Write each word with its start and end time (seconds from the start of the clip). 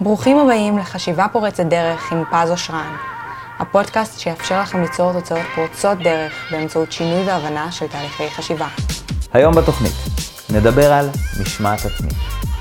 ברוכים 0.00 0.38
הבאים 0.38 0.78
לחשיבה 0.78 1.26
פורצת 1.32 1.64
דרך 1.64 2.12
עם 2.12 2.24
פז 2.30 2.50
אושרן, 2.50 2.96
הפודקאסט 3.58 4.20
שיאפשר 4.20 4.60
לכם 4.60 4.82
ליצור 4.82 5.12
תוצאות 5.12 5.46
פורצות 5.54 5.98
דרך 5.98 6.32
באמצעות 6.50 6.92
שינוי 6.92 7.24
והבנה 7.24 7.72
של 7.72 7.86
תהליכי 7.86 8.30
חשיבה. 8.30 8.66
היום 9.32 9.54
בתוכנית 9.54 9.92
נדבר 10.50 10.92
על 10.92 11.08
משמעת 11.40 11.84
עצמית. 11.84 12.14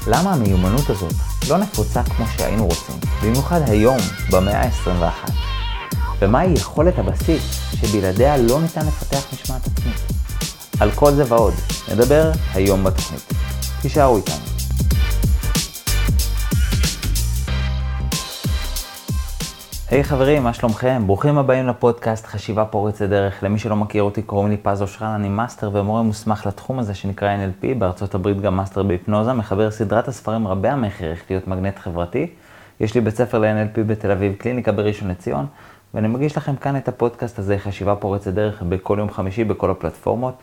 למה 0.08 0.34
המיומנות 0.34 0.90
הזאת 0.90 1.14
לא 1.50 1.58
נפוצה 1.58 2.04
כמו 2.04 2.26
שהיינו 2.38 2.66
רוצים, 2.66 2.96
במיוחד 3.24 3.62
היום, 3.70 3.98
במאה 4.32 4.62
ה-21? 4.62 5.32
ומהי 6.20 6.54
יכולת 6.54 7.00
הבסיס 7.00 7.74
שבלעדיה 7.82 8.38
לא 8.38 8.62
ניתן 8.62 8.88
לפתח 8.88 9.34
משמעת 9.34 9.62
עצמית? 9.68 10.02
על 10.80 10.92
כל 10.92 11.12
זה 11.14 11.24
ועוד 11.28 11.54
נדבר 11.92 12.32
היום 12.54 12.84
בתוכנית. 12.84 13.34
תישארו 13.82 14.18
איתנו. 14.18 14.47
היי 19.90 20.02
hey, 20.02 20.04
חברים, 20.04 20.44
מה 20.44 20.54
שלומכם? 20.54 21.04
ברוכים 21.06 21.38
הבאים 21.38 21.68
לפודקאסט 21.68 22.26
חשיבה 22.26 22.66
פורצת 22.66 23.10
דרך. 23.10 23.44
למי 23.44 23.60
שלא 23.60 23.76
מכיר 23.76 24.04
אותי, 24.04 24.22
קוראים 24.22 24.50
לי 24.50 24.58
פז 24.58 24.82
אושרן, 24.82 25.08
אני 25.08 25.30
מאסטר 25.30 25.70
ומורה 25.74 26.02
מוסמך 26.02 26.46
לתחום 26.46 26.80
הזה 26.80 26.94
שנקרא 26.94 27.36
NLP, 27.36 27.68
בארצות 27.78 28.16
הברית 28.16 28.42
גם 28.42 28.56
מאסטר 28.56 28.84
בהיפנוזה, 28.84 29.34
מחבר 29.34 29.72
סדרת 29.72 30.08
הספרים 30.08 30.48
רבי 30.48 30.68
המכר 30.68 31.12
איך 31.12 31.24
להיות 31.30 31.48
מגנט 31.48 31.80
חברתי. 31.80 32.28
יש 32.80 32.96
לי 32.96 33.02
בית 33.02 33.16
ספר 33.16 33.40
ל-NLP 33.40 33.80
בתל 33.88 34.12
אביב, 34.12 34.34
קליניקה 34.34 34.72
בראשון 34.72 35.08
לציון, 35.08 35.46
ואני 35.94 36.08
מגיש 36.08 36.38
לכם 36.38 36.56
כאן 36.56 36.78
את 36.78 36.88
הפודקאסט 36.88 37.40
הזה, 37.40 37.58
חשיבה 37.58 37.96
פורצת 37.96 38.34
דרך, 38.34 38.64
בכל 38.70 38.96
יום 39.00 39.12
חמישי 39.12 39.44
בכל 39.44 39.72
הפלטפורמות. 39.72 40.34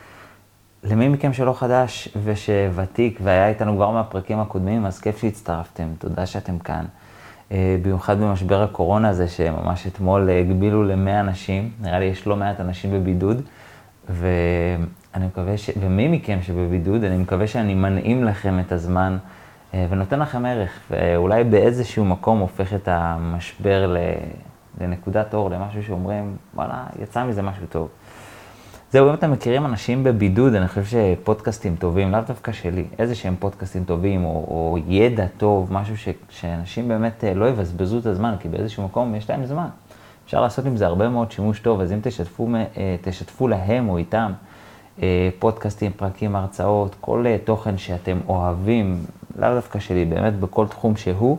למי 0.84 1.08
מכם 1.08 1.32
שלא 1.32 1.52
חדש 1.52 2.08
ושוותיק 2.24 3.18
והיה 3.22 3.48
איתנו 3.48 3.76
כבר 3.76 3.90
מהפרקים 3.90 4.40
הקודמים, 4.40 4.86
אז 4.86 5.00
כיף 5.00 5.20
שהצטרפתם, 5.20 5.88
תודה 5.98 6.26
שאתם 6.26 6.58
כאן. 6.58 6.84
אה, 7.52 7.76
במיוחד 7.82 8.20
במשבר 8.20 8.62
הקורונה 8.62 9.08
הזה, 9.08 9.28
שממש 9.28 9.86
אתמול 9.86 10.30
הגבילו 10.30 10.84
ל-100 10.84 11.20
אנשים, 11.20 11.70
נראה 11.80 11.98
לי 11.98 12.04
יש 12.04 12.26
לא 12.26 12.36
מעט 12.36 12.60
אנשים 12.60 12.92
בבידוד, 12.92 13.42
ואני 14.08 15.26
מקווה 15.26 15.56
ש... 15.56 15.70
ומי 15.80 16.08
מכם 16.08 16.38
שבבידוד, 16.42 17.04
אני 17.04 17.16
מקווה 17.16 17.46
שאני 17.46 17.74
מנעים 17.74 18.24
לכם 18.24 18.60
את 18.60 18.72
הזמן 18.72 19.16
אה, 19.74 19.86
ונותן 19.90 20.20
לכם 20.20 20.46
ערך, 20.46 20.70
ואולי 20.90 21.44
באיזשהו 21.44 22.04
מקום 22.04 22.38
הופך 22.38 22.74
את 22.74 22.88
המשבר 22.88 23.94
לנקודת 24.80 25.34
אור, 25.34 25.50
למשהו 25.50 25.82
שאומרים, 25.82 26.36
וואלה, 26.54 26.84
יצא 27.02 27.24
מזה 27.24 27.42
משהו 27.42 27.66
טוב. 27.66 27.88
זהו, 28.94 29.08
אם 29.08 29.14
אתם 29.14 29.32
מכירים 29.32 29.66
אנשים 29.66 30.04
בבידוד, 30.04 30.54
אני 30.54 30.68
חושב 30.68 30.84
שפודקאסטים 30.84 31.76
טובים, 31.76 32.12
לאו 32.12 32.20
דווקא 32.26 32.52
שלי, 32.52 32.84
איזה 32.98 33.14
שהם 33.14 33.36
פודקאסטים 33.38 33.84
טובים, 33.84 34.24
או, 34.24 34.30
או 34.30 34.78
ידע 34.88 35.26
טוב, 35.36 35.72
משהו 35.72 35.96
ש, 35.96 36.08
שאנשים 36.30 36.88
באמת 36.88 37.24
אה, 37.24 37.34
לא 37.34 37.48
יבזבזו 37.48 37.98
את 37.98 38.06
הזמן, 38.06 38.34
כי 38.40 38.48
באיזשהו 38.48 38.84
מקום 38.84 39.14
יש 39.14 39.30
להם 39.30 39.46
זמן. 39.46 39.66
אפשר 40.24 40.40
לעשות 40.40 40.66
עם 40.66 40.76
זה 40.76 40.86
הרבה 40.86 41.08
מאוד 41.08 41.32
שימוש 41.32 41.60
טוב, 41.60 41.80
אז 41.80 41.92
אם 41.92 41.98
תשתפו, 42.02 42.48
אה, 42.54 42.96
תשתפו 43.02 43.48
להם 43.48 43.88
או 43.88 43.98
איתם 43.98 44.32
אה, 45.02 45.28
פודקאסטים, 45.38 45.92
פרקים, 45.96 46.36
הרצאות, 46.36 46.96
כל 47.00 47.24
תוכן 47.44 47.78
שאתם 47.78 48.18
אוהבים, 48.28 49.04
לאו 49.36 49.54
דווקא 49.54 49.78
שלי, 49.78 50.04
באמת 50.04 50.40
בכל 50.40 50.66
תחום 50.68 50.96
שהוא, 50.96 51.38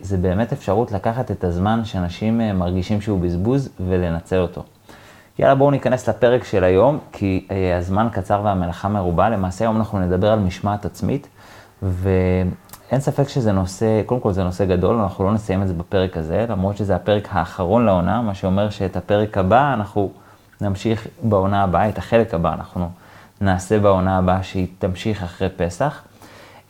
זה 0.00 0.16
באמת 0.16 0.52
אפשרות 0.52 0.92
לקחת 0.92 1.30
את 1.30 1.44
הזמן 1.44 1.84
שאנשים 1.84 2.38
מרגישים 2.54 3.00
שהוא 3.00 3.20
בזבוז 3.20 3.68
ולנצל 3.80 4.38
אותו. 4.38 4.64
יאללה, 5.38 5.54
בואו 5.54 5.70
ניכנס 5.70 6.08
לפרק 6.08 6.44
של 6.44 6.64
היום, 6.64 6.98
כי 7.12 7.46
אה, 7.50 7.76
הזמן 7.76 8.08
קצר 8.12 8.40
והמלאכה 8.44 8.88
מרובה. 8.88 9.28
למעשה 9.28 9.64
היום 9.64 9.76
אנחנו 9.76 9.98
נדבר 9.98 10.32
על 10.32 10.38
משמעת 10.38 10.84
עצמית, 10.84 11.28
ואין 11.82 13.00
ספק 13.00 13.28
שזה 13.28 13.52
נושא, 13.52 14.02
קודם 14.06 14.20
כל 14.20 14.32
זה 14.32 14.44
נושא 14.44 14.64
גדול, 14.64 14.96
אנחנו 14.96 15.24
לא 15.24 15.32
נסיים 15.32 15.62
את 15.62 15.68
זה 15.68 15.74
בפרק 15.74 16.16
הזה, 16.16 16.46
למרות 16.48 16.76
שזה 16.76 16.96
הפרק 16.96 17.28
האחרון 17.30 17.86
לעונה, 17.86 18.22
מה 18.22 18.34
שאומר 18.34 18.70
שאת 18.70 18.96
הפרק 18.96 19.38
הבא 19.38 19.74
אנחנו 19.74 20.10
נמשיך 20.60 21.06
בעונה 21.22 21.62
הבאה, 21.62 21.88
את 21.88 21.98
החלק 21.98 22.34
הבא 22.34 22.54
אנחנו 22.54 22.90
נעשה 23.40 23.78
בעונה 23.78 24.18
הבאה 24.18 24.42
שהיא 24.42 24.66
תמשיך 24.78 25.22
אחרי 25.22 25.48
פסח. 25.56 26.02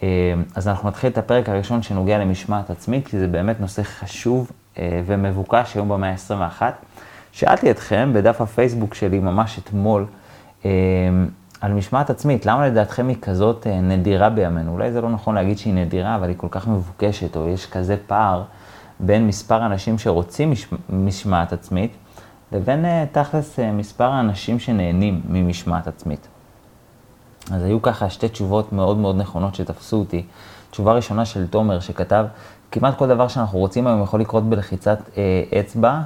אה, 0.02 0.08
אז 0.54 0.68
אנחנו 0.68 0.88
נתחיל 0.88 1.10
את 1.10 1.18
הפרק 1.18 1.48
הראשון 1.48 1.82
שנוגע 1.82 2.18
למשמעת 2.18 2.70
עצמית, 2.70 3.08
כי 3.08 3.18
זה 3.18 3.26
באמת 3.26 3.60
נושא 3.60 3.82
חשוב 3.82 4.50
אה, 4.78 5.02
ומבוקש 5.06 5.74
היום 5.74 5.88
במאה 5.88 6.10
ה-21. 6.10 6.62
שאלתי 7.38 7.70
אתכם 7.70 8.10
בדף 8.14 8.40
הפייסבוק 8.40 8.94
שלי 8.94 9.18
ממש 9.18 9.58
אתמול, 9.58 10.06
אה, 10.64 10.70
על 11.60 11.72
משמעת 11.72 12.10
עצמית, 12.10 12.46
למה 12.46 12.68
לדעתכם 12.68 13.08
היא 13.08 13.16
כזאת 13.22 13.66
אה, 13.66 13.80
נדירה 13.80 14.30
בימינו? 14.30 14.72
אולי 14.72 14.92
זה 14.92 15.00
לא 15.00 15.10
נכון 15.10 15.34
להגיד 15.34 15.58
שהיא 15.58 15.74
נדירה, 15.74 16.16
אבל 16.16 16.28
היא 16.28 16.36
כל 16.36 16.46
כך 16.50 16.68
מבוקשת, 16.68 17.36
או 17.36 17.48
יש 17.48 17.66
כזה 17.66 17.96
פער 18.06 18.42
בין 19.00 19.26
מספר 19.26 19.62
האנשים 19.62 19.98
שרוצים 19.98 20.50
מש... 20.50 20.66
משמעת 20.90 21.52
עצמית, 21.52 21.92
לבין 22.52 22.84
אה, 22.84 23.04
תכלס 23.12 23.58
מספר 23.58 24.10
האנשים 24.10 24.58
שנהנים 24.58 25.20
ממשמעת 25.28 25.86
עצמית. 25.86 26.28
אז 27.52 27.62
היו 27.62 27.82
ככה 27.82 28.10
שתי 28.10 28.28
תשובות 28.28 28.72
מאוד 28.72 28.96
מאוד 28.96 29.16
נכונות 29.16 29.54
שתפסו 29.54 29.96
אותי. 29.96 30.24
תשובה 30.70 30.92
ראשונה 30.92 31.24
של 31.24 31.46
תומר 31.46 31.80
שכתב, 31.80 32.26
כמעט 32.70 32.98
כל 32.98 33.08
דבר 33.08 33.28
שאנחנו 33.28 33.58
רוצים 33.58 33.86
היום 33.86 34.02
יכול 34.02 34.20
לקרות 34.20 34.44
בלחיצת 34.44 34.98
אה, 35.16 35.60
אצבע, 35.60 36.00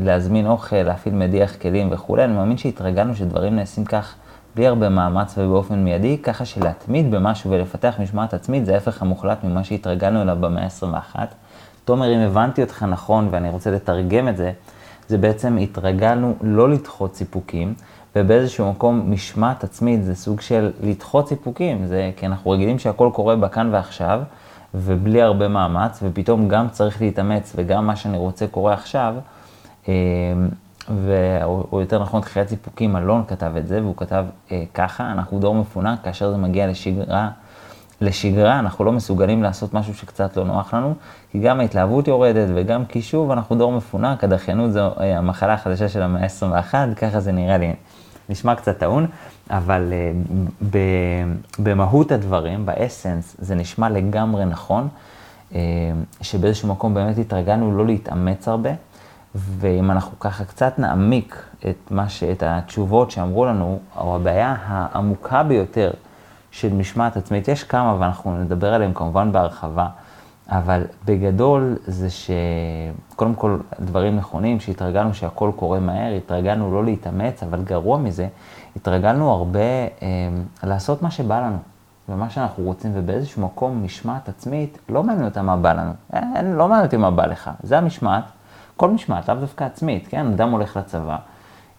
להזמין 0.00 0.46
אוכל, 0.46 0.76
להפעיל 0.76 1.14
מדיח 1.14 1.56
כלים 1.56 1.88
וכולי. 1.90 2.24
אני 2.24 2.32
מאמין 2.32 2.58
שהתרגלנו 2.58 3.14
שדברים 3.14 3.56
נעשים 3.56 3.84
כך 3.84 4.14
בלי 4.56 4.66
הרבה 4.66 4.88
מאמץ 4.88 5.34
ובאופן 5.38 5.84
מיידי, 5.84 6.18
ככה 6.22 6.44
שלהתמיד 6.44 7.10
במשהו 7.10 7.50
ולפתח 7.50 7.94
משמעת 8.02 8.34
עצמית 8.34 8.66
זה 8.66 8.74
ההפך 8.74 9.02
המוחלט 9.02 9.44
ממה 9.44 9.64
שהתרגלנו 9.64 10.22
אליו 10.22 10.36
במאה 10.40 10.64
ה-21. 10.64 11.16
תומר, 11.84 12.14
אם 12.14 12.18
הבנתי 12.18 12.62
אותך 12.62 12.82
נכון 12.82 13.28
ואני 13.30 13.50
רוצה 13.50 13.70
לתרגם 13.70 14.28
את 14.28 14.36
זה, 14.36 14.52
זה 15.08 15.18
בעצם 15.18 15.56
התרגלנו 15.56 16.34
לא 16.42 16.70
לדחות 16.70 17.14
סיפוקים, 17.14 17.74
ובאיזשהו 18.16 18.70
מקום 18.70 19.12
משמעת 19.12 19.64
עצמית 19.64 20.04
זה 20.04 20.14
סוג 20.14 20.40
של 20.40 20.70
לדחות 20.82 21.28
סיפוקים, 21.28 21.86
זה 21.86 22.10
כי 22.16 22.26
אנחנו 22.26 22.50
רגילים 22.50 22.78
שהכל 22.78 23.10
קורה 23.12 23.36
בכאן 23.36 23.68
ועכשיו. 23.72 24.20
ובלי 24.74 25.22
הרבה 25.22 25.48
מאמץ, 25.48 26.00
ופתאום 26.02 26.48
גם 26.48 26.68
צריך 26.68 27.02
להתאמץ, 27.02 27.52
וגם 27.56 27.86
מה 27.86 27.96
שאני 27.96 28.18
רוצה 28.18 28.46
קורה 28.46 28.72
עכשיו, 28.72 29.14
אה. 29.16 29.37
או 31.72 31.80
יותר 31.80 32.02
נכון, 32.02 32.20
תחיית 32.20 32.48
סיפוקים, 32.48 32.96
אלון 32.96 33.22
כתב 33.28 33.52
את 33.58 33.66
זה, 33.66 33.82
והוא 33.82 33.96
כתב 33.96 34.24
אה, 34.52 34.64
ככה, 34.74 35.12
אנחנו 35.12 35.38
דור 35.38 35.54
מפונק, 35.54 35.98
כאשר 36.04 36.30
זה 36.30 36.36
מגיע 36.36 36.66
לשגרה, 36.66 37.30
לשגרה, 38.00 38.58
אנחנו 38.58 38.84
לא 38.84 38.92
מסוגלים 38.92 39.42
לעשות 39.42 39.74
משהו 39.74 39.94
שקצת 39.94 40.36
לא 40.36 40.44
נוח 40.44 40.74
לנו, 40.74 40.94
כי 41.32 41.38
גם 41.38 41.60
ההתלהבות 41.60 42.08
יורדת, 42.08 42.48
וגם 42.54 42.84
כי 42.84 43.02
שוב, 43.02 43.30
אנחנו 43.30 43.56
דור 43.56 43.72
מפונק, 43.72 44.24
הדחיינות 44.24 44.72
זו 44.72 44.80
אה, 45.00 45.18
המחלה 45.18 45.54
החדשה 45.54 45.88
של 45.88 46.02
המאה 46.02 46.22
ה-21, 46.42 46.94
ככה 46.94 47.20
זה 47.20 47.32
נראה 47.32 47.58
לי, 47.58 47.72
נשמע 48.28 48.54
קצת 48.54 48.78
טעון. 48.78 49.06
אבל 49.50 49.92
uh, 49.92 50.64
ב, 50.70 50.78
במהות 51.58 52.12
הדברים, 52.12 52.66
באסנס, 52.66 53.36
זה 53.38 53.54
נשמע 53.54 53.90
לגמרי 53.90 54.44
נכון, 54.44 54.88
uh, 55.52 55.54
שבאיזשהו 56.20 56.68
מקום 56.68 56.94
באמת 56.94 57.18
התרגלנו 57.18 57.76
לא 57.78 57.86
להתאמץ 57.86 58.48
הרבה, 58.48 58.70
ואם 59.34 59.90
אנחנו 59.90 60.18
ככה 60.18 60.44
קצת 60.44 60.78
נעמיק 60.78 61.42
את, 61.70 61.90
מה 61.90 62.08
ש, 62.08 62.22
את 62.22 62.42
התשובות 62.46 63.10
שאמרו 63.10 63.46
לנו, 63.46 63.78
או 63.96 64.16
הבעיה 64.16 64.56
העמוקה 64.66 65.42
ביותר 65.42 65.90
של 66.50 66.72
משמעת 66.72 67.16
עצמית, 67.16 67.48
יש 67.48 67.64
כמה 67.64 67.96
ואנחנו 68.00 68.38
נדבר 68.38 68.74
עליהם 68.74 68.92
כמובן 68.94 69.32
בהרחבה, 69.32 69.88
אבל 70.48 70.82
בגדול 71.04 71.76
זה 71.86 72.08
שקודם 72.10 73.34
כל 73.34 73.58
דברים 73.80 74.16
נכונים, 74.16 74.60
שהתרגלנו 74.60 75.14
שהכל 75.14 75.50
קורה 75.56 75.80
מהר, 75.80 76.12
התרגלנו 76.12 76.72
לא 76.74 76.84
להתאמץ, 76.84 77.42
אבל 77.42 77.62
גרוע 77.62 77.98
מזה, 77.98 78.28
התרגלנו 78.76 79.30
הרבה 79.30 79.60
אה, 79.60 80.06
לעשות 80.62 81.02
מה 81.02 81.10
שבא 81.10 81.40
לנו, 81.40 81.58
ומה 82.08 82.30
שאנחנו 82.30 82.64
רוצים, 82.64 82.90
ובאיזשהו 82.94 83.42
מקום 83.42 83.84
משמעת 83.84 84.28
עצמית, 84.28 84.78
לא 84.88 85.02
מעניין 85.02 85.24
אותה 85.24 85.42
מה 85.42 85.56
בא 85.56 85.72
לנו. 85.72 85.92
אין, 86.12 86.52
לא 86.52 86.68
מעניין 86.68 86.86
אותי 86.86 86.96
מה 86.96 87.10
בא 87.10 87.26
לך. 87.26 87.50
זה 87.62 87.78
המשמעת, 87.78 88.24
כל 88.78 88.90
משמעת, 88.90 89.28
לאו 89.28 89.36
דווקא 89.36 89.64
עצמית, 89.64 90.08
כן? 90.08 90.26
אדם 90.26 90.50
הולך 90.50 90.76
לצבא, 90.76 91.16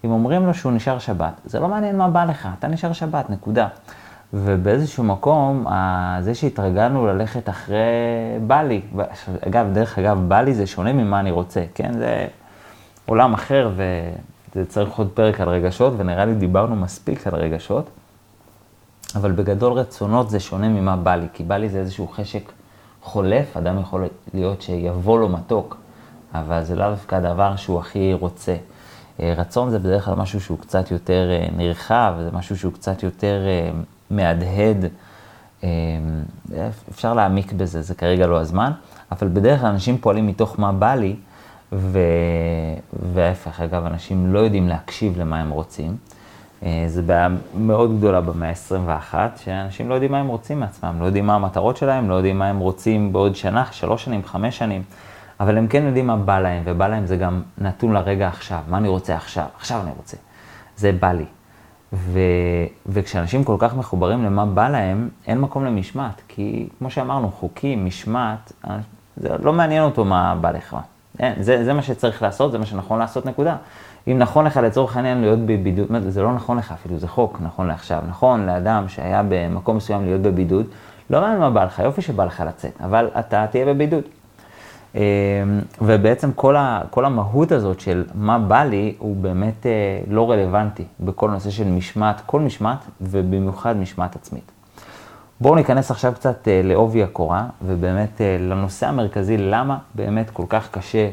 אם 0.04 0.10
אומרים 0.10 0.46
לו 0.46 0.54
שהוא 0.54 0.72
נשאר 0.72 0.98
שבת, 0.98 1.32
זה 1.44 1.60
לא 1.60 1.68
מעניין 1.68 1.96
מה 1.96 2.08
בא 2.08 2.24
לך, 2.24 2.48
אתה 2.58 2.68
נשאר 2.68 2.92
שבת, 2.92 3.30
נקודה. 3.30 3.68
ובאיזשהו 4.34 5.04
מקום, 5.04 5.66
זה 6.20 6.34
שהתרגלנו 6.34 7.06
ללכת 7.06 7.48
אחרי 7.48 7.76
בא 8.46 8.62
לי, 8.62 8.80
אגב, 9.48 9.66
דרך 9.72 9.98
אגב, 9.98 10.18
בא 10.28 10.40
לי 10.40 10.54
זה 10.54 10.66
שונה 10.66 10.92
ממה 10.92 11.20
אני 11.20 11.30
רוצה, 11.30 11.64
כן? 11.74 11.92
זה 11.92 12.26
עולם 13.06 13.34
אחר, 13.34 13.70
ו... 13.76 13.82
זה 14.54 14.66
צריך 14.66 14.98
עוד 14.98 15.08
פרק 15.14 15.40
על 15.40 15.48
רגשות, 15.48 15.92
ונראה 15.96 16.24
לי 16.24 16.34
דיברנו 16.34 16.76
מספיק 16.76 17.26
על 17.26 17.34
רגשות, 17.34 17.90
אבל 19.14 19.32
בגדול 19.32 19.72
רצונות 19.72 20.30
זה 20.30 20.40
שונה 20.40 20.68
ממה 20.68 20.96
בא 20.96 21.14
לי, 21.14 21.26
כי 21.32 21.44
בא 21.44 21.56
לי 21.56 21.68
זה 21.68 21.78
איזשהו 21.78 22.08
חשק 22.08 22.52
חולף, 23.02 23.56
אדם 23.56 23.80
יכול 23.80 24.08
להיות 24.34 24.62
שיבוא 24.62 25.18
לו 25.18 25.28
מתוק, 25.28 25.76
אבל 26.34 26.64
זה 26.64 26.76
לאו 26.76 26.90
דווקא 26.90 27.14
הדבר 27.14 27.56
שהוא 27.56 27.78
הכי 27.78 28.12
רוצה. 28.14 28.56
אה, 29.20 29.34
רצון 29.36 29.70
זה 29.70 29.78
בדרך 29.78 30.04
כלל 30.04 30.14
משהו 30.14 30.40
שהוא 30.40 30.58
קצת 30.58 30.90
יותר 30.90 31.28
אה, 31.30 31.46
נרחב, 31.56 32.14
זה 32.22 32.28
משהו 32.32 32.58
שהוא 32.58 32.72
קצת 32.72 33.02
יותר 33.02 33.42
אה, 33.46 33.70
מהדהד, 34.10 34.84
אפשר 36.90 37.14
להעמיק 37.14 37.52
בזה, 37.52 37.82
זה 37.82 37.94
כרגע 37.94 38.26
לא 38.26 38.40
הזמן, 38.40 38.72
אבל 39.12 39.28
בדרך 39.28 39.60
כלל 39.60 39.68
אנשים 39.68 39.98
פועלים 39.98 40.26
מתוך 40.26 40.60
מה 40.60 40.72
בא 40.72 40.94
לי, 40.94 41.16
ו... 41.72 41.98
וההפך, 43.12 43.60
אגב, 43.60 43.84
אנשים 43.86 44.32
לא 44.32 44.38
יודעים 44.38 44.68
להקשיב 44.68 45.20
למה 45.20 45.40
הם 45.40 45.50
רוצים. 45.50 45.96
זו 46.86 47.02
בעיה 47.06 47.28
מאוד 47.54 47.98
גדולה 47.98 48.20
במאה 48.20 48.48
ה-21, 48.48 49.14
שאנשים 49.36 49.88
לא 49.88 49.94
יודעים 49.94 50.12
מה 50.12 50.18
הם 50.18 50.28
רוצים 50.28 50.60
מעצמם, 50.60 50.96
לא 51.00 51.04
יודעים 51.04 51.26
מה 51.26 51.34
המטרות 51.34 51.76
שלהם, 51.76 52.10
לא 52.10 52.14
יודעים 52.14 52.38
מה 52.38 52.48
הם 52.48 52.58
רוצים 52.58 53.12
בעוד 53.12 53.36
שנה, 53.36 53.64
שלוש 53.72 54.04
שנים, 54.04 54.24
חמש 54.24 54.58
שנים, 54.58 54.82
אבל 55.40 55.58
הם 55.58 55.66
כן 55.66 55.82
יודעים 55.86 56.06
מה 56.06 56.16
בא 56.16 56.38
להם, 56.38 56.62
ובא 56.66 56.88
להם 56.88 57.06
זה 57.06 57.16
גם 57.16 57.42
נתון 57.58 57.92
לרגע 57.92 58.28
עכשיו, 58.28 58.58
מה 58.68 58.76
אני 58.76 58.88
רוצה 58.88 59.16
עכשיו, 59.16 59.44
עכשיו 59.56 59.80
אני 59.82 59.90
רוצה. 59.96 60.16
זה 60.76 60.92
בא 60.92 61.12
לי. 61.12 61.24
ו... 61.92 62.20
וכשאנשים 62.86 63.44
כל 63.44 63.56
כך 63.58 63.76
מחוברים 63.76 64.24
למה 64.24 64.46
בא 64.46 64.68
להם, 64.68 65.08
אין 65.26 65.40
מקום 65.40 65.64
למשמעת, 65.64 66.22
כי 66.28 66.68
כמו 66.78 66.90
שאמרנו, 66.90 67.30
חוקים, 67.30 67.86
משמעת, 67.86 68.52
זה 69.16 69.28
לא 69.42 69.52
מעניין 69.52 69.82
אותו 69.82 70.04
מה 70.04 70.34
בא 70.40 70.50
לך. 70.50 70.76
אין, 71.18 71.42
זה, 71.42 71.64
זה 71.64 71.72
מה 71.72 71.82
שצריך 71.82 72.22
לעשות, 72.22 72.52
זה 72.52 72.58
מה 72.58 72.66
שנכון 72.66 72.98
לעשות, 72.98 73.26
נקודה. 73.26 73.56
אם 74.08 74.18
נכון 74.18 74.44
לך 74.44 74.56
לצורך 74.56 74.96
העניין 74.96 75.20
להיות 75.20 75.38
בבידוד, 75.38 75.88
זה 76.08 76.22
לא 76.22 76.32
נכון 76.32 76.56
לך 76.56 76.72
אפילו, 76.72 76.98
זה 76.98 77.08
חוק 77.08 77.38
נכון 77.42 77.66
לעכשיו. 77.66 78.02
נכון 78.08 78.46
לאדם 78.46 78.88
שהיה 78.88 79.22
במקום 79.28 79.76
מסוים 79.76 80.04
להיות 80.04 80.20
בבידוד, 80.20 80.66
לא 81.10 81.20
מעניין 81.20 81.40
מה 81.40 81.50
בא 81.50 81.64
לך, 81.64 81.78
יופי 81.78 82.02
שבא 82.02 82.24
לך 82.24 82.42
לצאת, 82.46 82.80
אבל 82.80 83.08
אתה 83.18 83.46
תהיה 83.50 83.66
בבידוד. 83.66 84.04
אמ, 84.94 85.00
ובעצם 85.80 86.32
כל, 86.32 86.56
ה, 86.56 86.80
כל 86.90 87.04
המהות 87.04 87.52
הזאת 87.52 87.80
של 87.80 88.04
מה 88.14 88.38
בא 88.38 88.64
לי, 88.64 88.94
הוא 88.98 89.16
באמת 89.16 89.66
אה, 89.66 90.00
לא 90.08 90.30
רלוונטי 90.30 90.84
בכל 91.00 91.30
נושא 91.30 91.50
של 91.50 91.68
משמעת, 91.68 92.22
כל 92.26 92.40
משמעת, 92.40 92.78
ובמיוחד 93.00 93.76
משמעת 93.76 94.16
עצמית. 94.16 94.52
בואו 95.40 95.54
ניכנס 95.54 95.90
עכשיו 95.90 96.12
קצת 96.14 96.48
אה, 96.48 96.60
לעובי 96.64 97.02
הקורה, 97.02 97.46
ובאמת 97.62 98.20
אה, 98.20 98.36
לנושא 98.40 98.86
המרכזי, 98.86 99.36
למה 99.36 99.78
באמת 99.94 100.30
כל 100.30 100.44
כך 100.48 100.70
קשה 100.70 101.10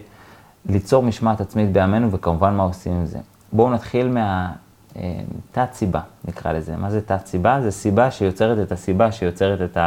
ליצור 0.70 1.04
משמעת 1.04 1.42
עצמית 1.42 1.72
בימינו, 1.72 2.12
וכמובן 2.12 2.54
מה 2.54 2.64
עושים 2.64 2.94
עם 2.94 3.06
זה. 3.06 3.20
בואו 3.54 3.70
נתחיל 3.70 4.08
מהתת 4.08 5.58
אה, 5.58 5.66
סיבה, 5.74 6.02
נקרא 6.26 6.52
לזה. 6.52 6.76
מה 6.78 6.90
זה 6.90 7.02
תת 7.02 7.26
סיבה? 7.26 7.62
זה 7.62 7.72
סיבה 7.72 8.12
שיוצרת 8.12 8.68
את 8.68 8.72
הסיבה 8.72 9.12
שיוצרת 9.12 9.62
את 9.62 9.78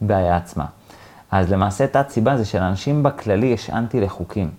הבעיה 0.00 0.36
עצמה. 0.36 0.64
אז 1.30 1.52
למעשה 1.52 1.86
תת 1.86 2.08
סיבה 2.08 2.36
זה 2.36 2.44
שלאנשים 2.44 3.02
בכללי 3.02 3.46
יש 3.46 3.70
אנטי 3.70 4.00
לחוקים. 4.00 4.50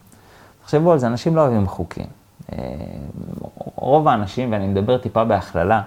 תחשבו 0.63 0.91
על 0.91 0.99
זה, 0.99 1.07
אנשים 1.07 1.35
לא 1.35 1.41
אוהבים 1.41 1.67
חוקים. 1.67 2.05
רוב 3.75 4.07
האנשים, 4.07 4.51
ואני 4.51 4.67
מדבר 4.67 4.97
טיפה 4.97 5.23
בהכללה, 5.23 5.81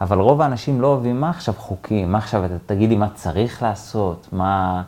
אבל 0.00 0.18
רוב 0.18 0.40
האנשים 0.40 0.80
לא 0.80 0.86
אוהבים 0.86 1.20
מה 1.20 1.30
עכשיו 1.30 1.54
חוקים, 1.58 2.12
מה 2.12 2.18
עכשיו 2.18 2.44
אתה 2.44 2.54
תגיד 2.66 2.90
לי 2.90 2.96
מה 2.96 3.08
צריך 3.14 3.62
לעשות, 3.62 4.28
מה... 4.32 4.82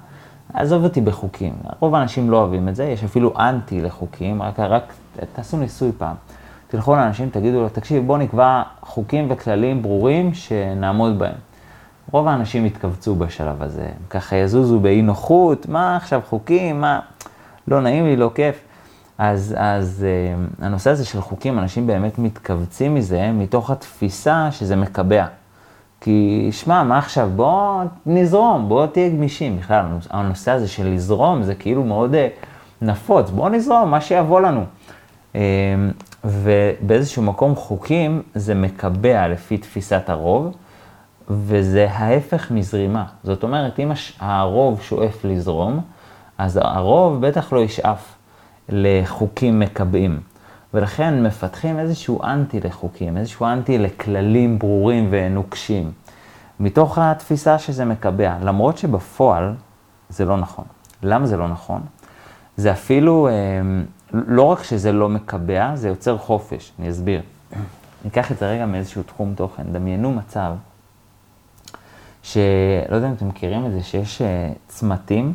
עזוב 0.55 0.85
אותי 0.85 1.00
בחוקים. 1.00 1.52
רוב 1.81 1.94
האנשים 1.94 2.31
לא 2.31 2.37
אוהבים 2.37 2.69
את 2.69 2.76
זה, 2.76 2.85
יש 2.85 3.05
אפילו 3.05 3.32
אנטי 3.38 3.81
לחוקים, 3.81 4.43
רק, 4.43 4.61
רק 4.61 4.93
תעשו 5.32 5.56
ניסוי 5.56 5.93
פעם. 5.99 6.14
תלכו 6.69 6.96
לאנשים, 6.96 7.31
תגידו 7.31 7.61
לו, 7.61 7.69
תקשיב, 7.69 8.06
בוא 8.06 8.19
נקבע 8.19 8.62
חוקים 8.81 9.26
וכללים 9.31 9.82
ברורים 9.82 10.35
שנעמוד 10.35 11.19
בהם. 11.19 11.35
רוב 12.12 12.29
האנשים 12.29 12.67
יתכווצו 12.67 13.15
בשלב 13.15 13.62
הזה, 13.62 13.89
ככה 14.11 14.37
יזוזו 14.37 14.81
באי 14.81 15.03
נוחות, 15.03 15.69
מה 15.69 15.97
עכשיו 15.97 16.21
חוקים, 16.29 16.81
מה, 16.81 17.01
לא 17.69 17.81
נעים 17.81 18.05
לי, 18.05 18.17
לא 18.17 18.31
כיף. 18.35 18.61
אז, 19.19 19.55
אז 19.59 20.06
uh, 20.61 20.65
הנושא 20.65 20.91
הזה 20.91 21.05
של 21.05 21.21
חוקים, 21.21 21.59
אנשים 21.59 21.87
באמת 21.87 22.19
מתכווצים 22.19 22.95
מזה 22.95 23.33
מתוך 23.33 23.71
התפיסה 23.71 24.49
שזה 24.51 24.77
מקבע. 24.77 25.27
כי 26.01 26.49
שמע, 26.53 26.83
מה 26.83 26.99
עכשיו? 26.99 27.31
בוא 27.37 27.83
נזרום, 28.06 28.69
בוא 28.69 28.87
תהיה 28.87 29.09
גמישים. 29.09 29.59
בכלל, 29.59 29.85
הנושא 30.11 30.51
הזה 30.51 30.69
של 30.69 30.87
לזרום 30.87 31.43
זה 31.43 31.55
כאילו 31.55 31.85
מאוד 31.85 32.15
uh, 32.15 32.47
נפוץ, 32.83 33.31
בוא 33.31 33.49
נזרום, 33.49 33.91
מה 33.91 34.01
שיבוא 34.01 34.41
לנו. 34.41 34.65
Uh, 35.33 35.37
ובאיזשהו 36.25 37.23
מקום 37.23 37.56
חוקים 37.56 38.23
זה 38.35 38.55
מקבע 38.55 39.29
לפי 39.29 39.59
תפיסת 39.59 40.03
הרוב, 40.11 40.55
וזה 41.29 41.91
ההפך 41.91 42.50
מזרימה. 42.50 43.05
זאת 43.25 43.43
אומרת, 43.43 43.79
אם 43.81 43.93
הרוב 44.21 44.81
שואף 44.82 45.25
לזרום, 45.25 45.81
אז 46.38 46.61
הרוב 46.62 47.26
בטח 47.26 47.53
לא 47.53 47.61
ישאף 47.61 48.15
לחוקים 48.69 49.61
מקבעים. 49.61 50.21
ולכן 50.75 51.23
מפתחים 51.23 51.79
איזשהו 51.79 52.23
אנטי 52.23 52.61
לחוקים, 52.61 53.17
איזשהו 53.17 53.47
אנטי 53.47 53.79
לכללים 53.79 54.59
ברורים 54.59 55.09
ונוקשים, 55.11 55.93
מתוך 56.61 56.99
התפיסה 56.99 57.59
שזה 57.59 57.85
מקבע, 57.85 58.37
למרות 58.43 58.79
שבפועל 58.79 59.55
זה 60.09 60.25
לא 60.25 60.37
נכון. 60.37 60.65
למה 61.03 61.27
זה 61.27 61.37
לא 61.37 61.49
נכון? 61.49 61.81
זה 62.56 62.73
אפילו, 62.73 63.29
אה, 63.29 63.32
לא 64.12 64.43
רק 64.43 64.62
שזה 64.62 64.93
לא 64.93 65.09
מקבע, 65.09 65.77
זה 65.77 65.88
יוצר 65.88 66.19
חופש, 66.19 66.73
אני 66.79 66.91
אסביר. 66.91 67.23
ניקח 68.05 68.32
את 68.32 68.38
זה 68.38 68.50
רגע 68.50 68.67
מאיזשהו 68.67 69.03
תחום 69.03 69.35
תוכן. 69.35 69.62
דמיינו 69.73 70.12
מצב 70.12 70.53
שלא 72.25 72.97
יודע 72.97 73.09
אם 73.09 73.12
אתם 73.12 73.29
מכירים 73.29 73.67
את 73.67 73.73
זה, 73.73 73.82
שיש 73.82 74.23
אה, 74.23 74.53
צמתים 74.67 75.35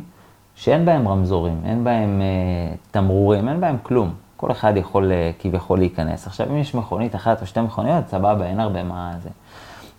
שאין 0.54 0.84
בהם 0.84 1.08
רמזורים, 1.08 1.60
אין 1.64 1.84
בהם 1.84 2.22
אה, 2.22 2.74
תמרורים, 2.90 3.48
אין 3.48 3.60
בהם 3.60 3.76
כלום. 3.82 4.14
כל 4.36 4.50
אחד 4.50 4.76
יכול 4.76 5.12
אה, 5.12 5.30
כביכול 5.38 5.78
להיכנס. 5.78 6.26
עכשיו, 6.26 6.46
אם 6.50 6.56
יש 6.56 6.74
מכונית 6.74 7.14
אחת 7.14 7.40
או 7.40 7.46
שתי 7.46 7.60
מכוניות, 7.60 8.08
סבבה, 8.08 8.46
אין 8.46 8.60
הרבה 8.60 8.82
מה 8.82 9.12
זה. 9.22 9.28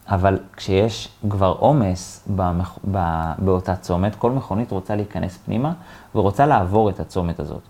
אבל 0.08 0.40
כשיש 0.58 1.10
כבר 1.30 1.56
עומס 1.60 2.28
במכ... 2.36 2.78
באותה 3.38 3.76
צומת, 3.76 4.16
כל 4.16 4.32
מכונית 4.32 4.72
רוצה 4.72 4.96
להיכנס 4.96 5.38
פנימה 5.38 5.74
ורוצה 6.16 6.46
לעבור 6.46 6.90
את 6.90 7.00
הצומת 7.00 7.40
הזאת. 7.40 7.62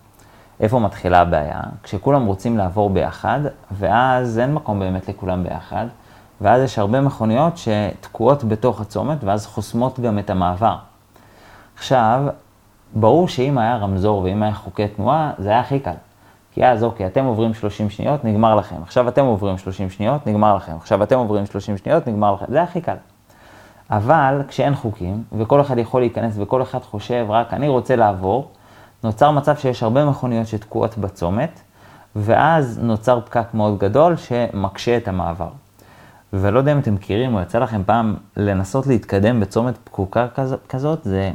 איפה 0.59 0.79
מתחילה 0.79 1.21
הבעיה? 1.21 1.62
כשכולם 1.83 2.25
רוצים 2.25 2.57
לעבור 2.57 2.89
ביחד, 2.89 3.39
ואז 3.71 4.39
אין 4.39 4.53
מקום 4.53 4.79
באמת 4.79 5.09
לכולם 5.09 5.44
ביחד, 5.44 5.85
ואז 6.41 6.63
יש 6.63 6.79
הרבה 6.79 7.01
מכוניות 7.01 7.53
שתקועות 7.57 8.43
בתוך 8.43 8.81
הצומת, 8.81 9.23
ואז 9.23 9.45
חוסמות 9.45 9.99
גם 9.99 10.19
את 10.19 10.29
המעבר. 10.29 10.75
עכשיו, 11.75 12.23
ברור 12.93 13.27
שאם 13.27 13.57
היה 13.57 13.77
רמזור 13.77 14.21
ואם 14.21 14.43
היה 14.43 14.53
חוקי 14.53 14.88
תנועה, 14.88 15.31
זה 15.38 15.49
היה 15.49 15.59
הכי 15.59 15.79
קל. 15.79 15.91
כי 16.53 16.65
אז 16.65 16.83
אוקיי, 16.83 17.05
אתם 17.05 17.25
עוברים 17.25 17.53
30 17.53 17.89
שניות, 17.89 18.25
נגמר 18.25 18.55
לכם. 18.55 18.75
עכשיו 18.83 19.07
אתם 19.07 19.25
עוברים 19.25 19.57
30 19.57 19.89
שניות, 19.89 20.27
נגמר 20.27 20.55
לכם. 20.55 20.75
עכשיו 20.75 21.03
אתם 21.03 21.17
עוברים 21.17 21.45
30 21.45 21.77
שניות, 21.77 22.07
נגמר 22.07 22.33
לכם. 22.33 22.45
זה 22.49 22.61
הכי 22.63 22.81
קל. 22.81 22.95
אבל 23.91 24.41
כשאין 24.47 24.75
חוקים, 24.75 25.23
וכל 25.38 25.61
אחד 25.61 25.77
יכול 25.77 26.01
להיכנס 26.01 26.33
וכל 26.38 26.61
אחד 26.61 26.79
חושב 26.79 27.25
רק 27.29 27.53
אני 27.53 27.67
רוצה 27.67 27.95
לעבור, 27.95 28.51
נוצר 29.03 29.31
מצב 29.31 29.55
שיש 29.55 29.83
הרבה 29.83 30.05
מכוניות 30.05 30.48
שתקועות 30.48 30.98
בצומת, 30.98 31.62
ואז 32.15 32.79
נוצר 32.83 33.19
פקק 33.21 33.45
מאוד 33.53 33.77
גדול 33.77 34.15
שמקשה 34.15 34.98
את 34.98 35.07
המעבר. 35.07 35.50
ולא 36.33 36.59
יודע 36.59 36.71
אם 36.71 36.79
אתם 36.79 36.93
מכירים 36.93 37.35
או 37.35 37.41
יצא 37.41 37.59
לכם 37.59 37.81
פעם 37.85 38.15
לנסות 38.38 38.88
להתקדם 38.88 39.39
בצומת 39.39 39.77
פקוקה 39.83 40.27
כזאת, 40.69 41.03
זה 41.03 41.31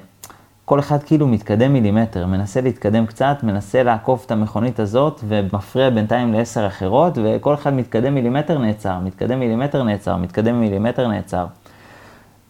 כל 0.64 0.80
אחד 0.80 1.02
כאילו 1.02 1.26
מתקדם 1.26 1.72
מילימטר, 1.72 2.26
מנסה 2.26 2.60
להתקדם 2.60 3.06
קצת, 3.06 3.36
מנסה 3.42 3.82
לעקוף 3.82 4.26
את 4.26 4.30
המכונית 4.30 4.80
הזאת 4.80 5.20
ומפריע 5.28 5.90
בינתיים 5.90 6.32
לעשר 6.32 6.66
אחרות, 6.66 7.18
וכל 7.24 7.54
אחד 7.54 7.74
מתקדם 7.74 8.14
מילימטר 8.14 8.58
נעצר, 8.58 8.98
מתקדם 8.98 9.40
מילימטר 9.40 9.82
נעצר, 9.82 10.16
מתקדם 10.16 10.60
מילימטר 10.60 11.08
נעצר. 11.08 11.46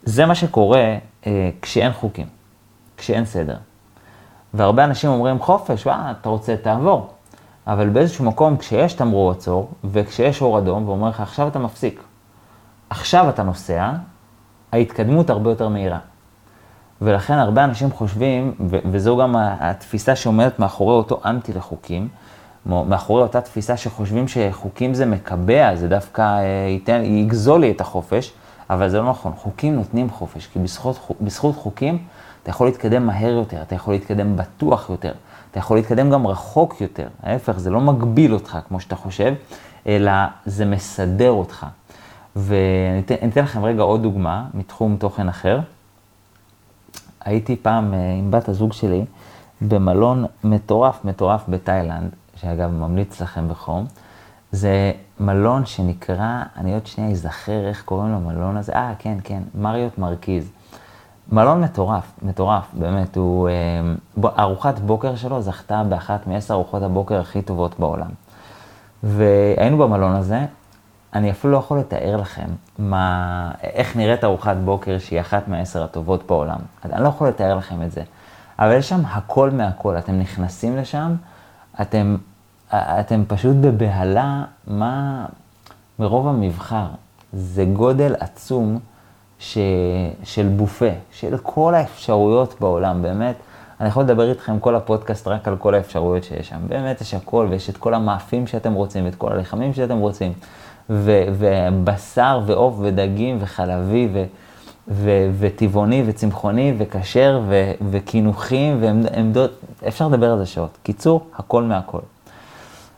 זה 0.03 0.27
מה 0.27 0.35
שקורה 0.35 0.97
אה, 1.27 1.51
כשאין 1.63 1.93
חוקים, 1.93 2.27
כשאין 2.97 3.25
סדר. 3.25 3.57
והרבה 4.55 4.85
אנשים 4.85 5.11
אומרים 5.11 5.39
חופש, 5.39 5.87
וואה, 5.87 6.11
אתה 6.21 6.29
רוצה, 6.29 6.57
תעבור. 6.57 7.11
אבל 7.67 7.89
באיזשהו 7.89 8.25
מקום, 8.25 8.57
כשיש 8.57 8.93
תמרור 8.93 9.31
עצור, 9.31 9.71
וכשיש 9.85 10.43
אור 10.43 10.59
אדום, 10.59 10.89
ואומר 10.89 11.09
לך, 11.09 11.21
עכשיו 11.21 11.49
אתה 11.49 11.59
מפסיק. 11.59 12.06
עכשיו 12.91 13.29
אתה 13.29 13.43
נוסע, 13.43 13.93
ההתקדמות 14.73 15.31
הרבה 15.31 15.51
יותר 15.51 15.69
מהירה. 15.69 15.99
ולכן 17.03 17.35
הרבה 17.35 17.65
אנשים 17.65 17.91
חושבים, 17.91 18.55
וזו 18.91 19.17
גם 19.17 19.35
התפיסה 19.37 20.17
שעומדת 20.17 20.59
מאחורי 20.59 20.95
אותו 20.95 21.21
אנטי 21.25 21.53
לחוקים, 21.53 22.09
מאחורי 22.67 23.23
אותה 23.23 23.41
תפיסה 23.41 23.77
שחושבים 23.77 24.29
שחוקים 24.29 24.95
זה 24.95 25.07
מקבע, 25.07 25.75
זה 25.75 25.89
דווקא 25.89 26.23
אה, 26.23 26.69
ייתן, 26.69 27.05
יגזול 27.05 27.61
לי 27.61 27.71
את 27.71 27.81
החופש, 27.81 28.33
אבל 28.71 28.89
זה 28.89 28.99
לא 28.99 29.11
נכון. 29.11 29.33
חוקים 29.37 29.75
נותנים 29.75 30.11
חופש, 30.11 30.47
כי 30.47 30.59
בזכות, 30.59 30.99
בזכות 31.21 31.57
חוקים 31.57 31.99
אתה 32.43 32.51
יכול 32.51 32.67
להתקדם 32.67 33.07
מהר 33.07 33.33
יותר, 33.33 33.63
אתה 33.63 33.75
יכול 33.75 33.95
להתקדם 33.95 34.37
בטוח 34.37 34.91
יותר, 34.91 35.13
אתה 35.51 35.59
יכול 35.59 35.77
להתקדם 35.77 36.11
גם 36.11 36.27
רחוק 36.27 36.81
יותר. 36.81 37.09
ההפך, 37.23 37.59
זה 37.59 37.71
לא 37.71 37.81
מגביל 37.81 38.35
אותך 38.35 38.59
כמו 38.69 38.81
שאתה 38.81 38.97
חושב, 38.97 39.35
אלא 39.87 40.13
זה 40.47 40.65
מסדר 40.65 41.31
אותך. 41.31 41.67
ואני 42.37 43.01
אתן 43.29 43.43
לכם 43.45 43.65
רגע 43.65 43.83
עוד 43.83 44.03
דוגמה 44.03 44.45
מתחום 44.55 44.97
תוכן 44.97 45.29
אחר. 45.29 45.61
הייתי 47.25 47.57
פעם 47.57 47.95
אה, 47.95 48.15
עם 48.19 48.31
בת 48.31 48.49
הזוג 48.49 48.73
שלי 48.73 49.05
במלון 49.63 50.25
מטורף 50.45 51.05
מטורף 51.05 51.45
בתאילנד, 51.49 52.11
שאגב 52.37 52.71
ממליץ 52.71 53.21
לכם 53.21 53.49
בחום. 53.49 53.87
זה 54.53 54.93
מלון 55.21 55.67
שנקרא, 55.67 56.43
אני 56.57 56.75
עוד 56.75 56.87
שנייה 56.87 57.11
אזכר 57.11 57.69
איך 57.69 57.83
קוראים 57.83 58.13
למלון 58.13 58.57
הזה, 58.57 58.73
אה, 58.73 58.93
כן, 58.99 59.19
כן, 59.25 59.43
מריות 59.55 59.99
מרכיז. 59.99 60.51
מלון 61.33 61.61
מטורף, 61.61 62.13
מטורף, 62.23 62.65
באמת, 62.73 63.17
הוא, 63.17 63.49
אה, 63.49 64.35
ארוחת 64.39 64.79
בוקר 64.79 65.17
שלו 65.17 65.43
זכתה 65.43 65.85
באחת 65.89 66.27
מעשר 66.27 66.55
ארוחות 66.55 66.83
הבוקר 66.83 67.21
הכי 67.21 67.43
טובות 67.43 67.81
בעולם. 67.81 68.11
והיינו 69.03 69.79
במלון 69.79 70.13
הזה, 70.13 70.47
אני 71.15 71.31
אפילו 71.31 71.53
לא 71.53 71.59
יכול 71.59 71.79
לתאר 71.79 72.17
לכם 72.17 72.47
מה, 72.79 73.51
איך 73.63 73.97
נראית 73.97 74.25
ארוחת 74.25 74.57
בוקר 74.65 74.99
שהיא 74.99 75.21
אחת 75.21 75.49
מהעשר 75.49 75.85
הטובות 75.85 76.27
בעולם. 76.27 76.59
אני 76.85 77.03
לא 77.03 77.09
יכול 77.09 77.29
לתאר 77.29 77.57
לכם 77.57 77.83
את 77.83 77.93
זה. 77.93 78.03
אבל 78.59 78.77
יש 78.77 78.89
שם 78.89 79.01
הכל 79.07 79.51
מהכל. 79.51 79.99
אתם 79.99 80.19
נכנסים 80.19 80.77
לשם, 80.77 81.15
אתם, 81.81 82.17
אתם 82.75 83.23
פשוט 83.29 83.57
בבהלה, 83.61 84.45
מה, 84.67 85.27
מרוב 85.99 86.29
המבחר. 86.29 86.87
זה 87.33 87.65
גודל 87.65 88.15
עצום 88.21 88.79
ש, 89.39 89.59
של 90.25 90.49
בופה, 90.49 90.91
של 91.13 91.39
כל 91.43 91.75
האפשרויות 91.75 92.61
בעולם, 92.61 93.03
באמת. 93.03 93.37
אני 93.81 93.89
יכול 93.89 94.03
לדבר 94.03 94.31
איתכם 94.31 94.59
כל 94.59 94.75
הפודקאסט 94.75 95.29
רק 95.29 95.49
על 95.49 95.57
כל 95.57 95.75
האפשרויות 95.75 96.25
שיש 96.25 96.49
שם. 96.49 96.61
באמת 96.69 97.01
יש 97.01 97.15
הכל, 97.15 97.47
ויש 97.51 97.71
את 97.71 97.77
כל 97.77 97.95
המאפים 97.95 98.47
שאתם 98.47 98.73
רוצים, 98.73 99.05
ואת 99.05 99.15
כל 99.15 99.33
הלחמים 99.33 99.75
שאתם 99.75 99.99
רוצים. 99.99 100.33
ו- 100.91 101.25
ובשר 101.39 102.41
ועוף 102.47 102.75
ודגים 102.81 103.37
וחלבי 103.41 104.09
ו- 104.13 104.25
ו- 104.89 105.31
וטבעוני 105.39 106.03
וצמחוני 106.07 106.75
וכשר 106.79 107.41
ו- 107.49 107.73
וקינוחים 107.91 108.79
ועמדות, 108.81 109.51
אפשר 109.89 110.09
לדבר 110.09 110.33
על 110.33 110.39
זה 110.39 110.47
שעות. 110.47 110.79
קיצור, 110.83 111.27
הכל 111.37 111.63
מהכל. 111.63 112.01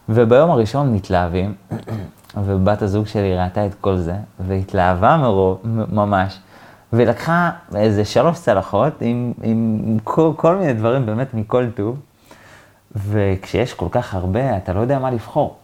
וביום 0.09 0.51
הראשון 0.51 0.95
מתלהבים, 0.95 1.55
ובת 2.45 2.83
הזוג 2.83 3.07
שלי 3.07 3.37
ראתה 3.37 3.67
את 3.67 3.75
כל 3.81 3.97
זה, 3.97 4.15
והתלהבה 4.41 5.17
מרוב, 5.17 5.61
ממש, 5.93 6.39
ולקחה 6.93 7.51
איזה 7.75 8.05
שלוש 8.05 8.39
צלחות 8.39 8.93
עם, 9.01 9.33
עם 9.43 9.97
כל, 10.05 10.31
כל 10.37 10.57
מיני 10.57 10.73
דברים 10.73 11.07
באמת 11.07 11.35
מכל 11.35 11.67
טוב, 11.75 11.97
וכשיש 12.97 13.75
כל 13.75 13.89
כך 13.91 14.15
הרבה, 14.15 14.57
אתה 14.57 14.73
לא 14.73 14.81
יודע 14.81 14.99
מה 14.99 15.11
לבחור. 15.11 15.57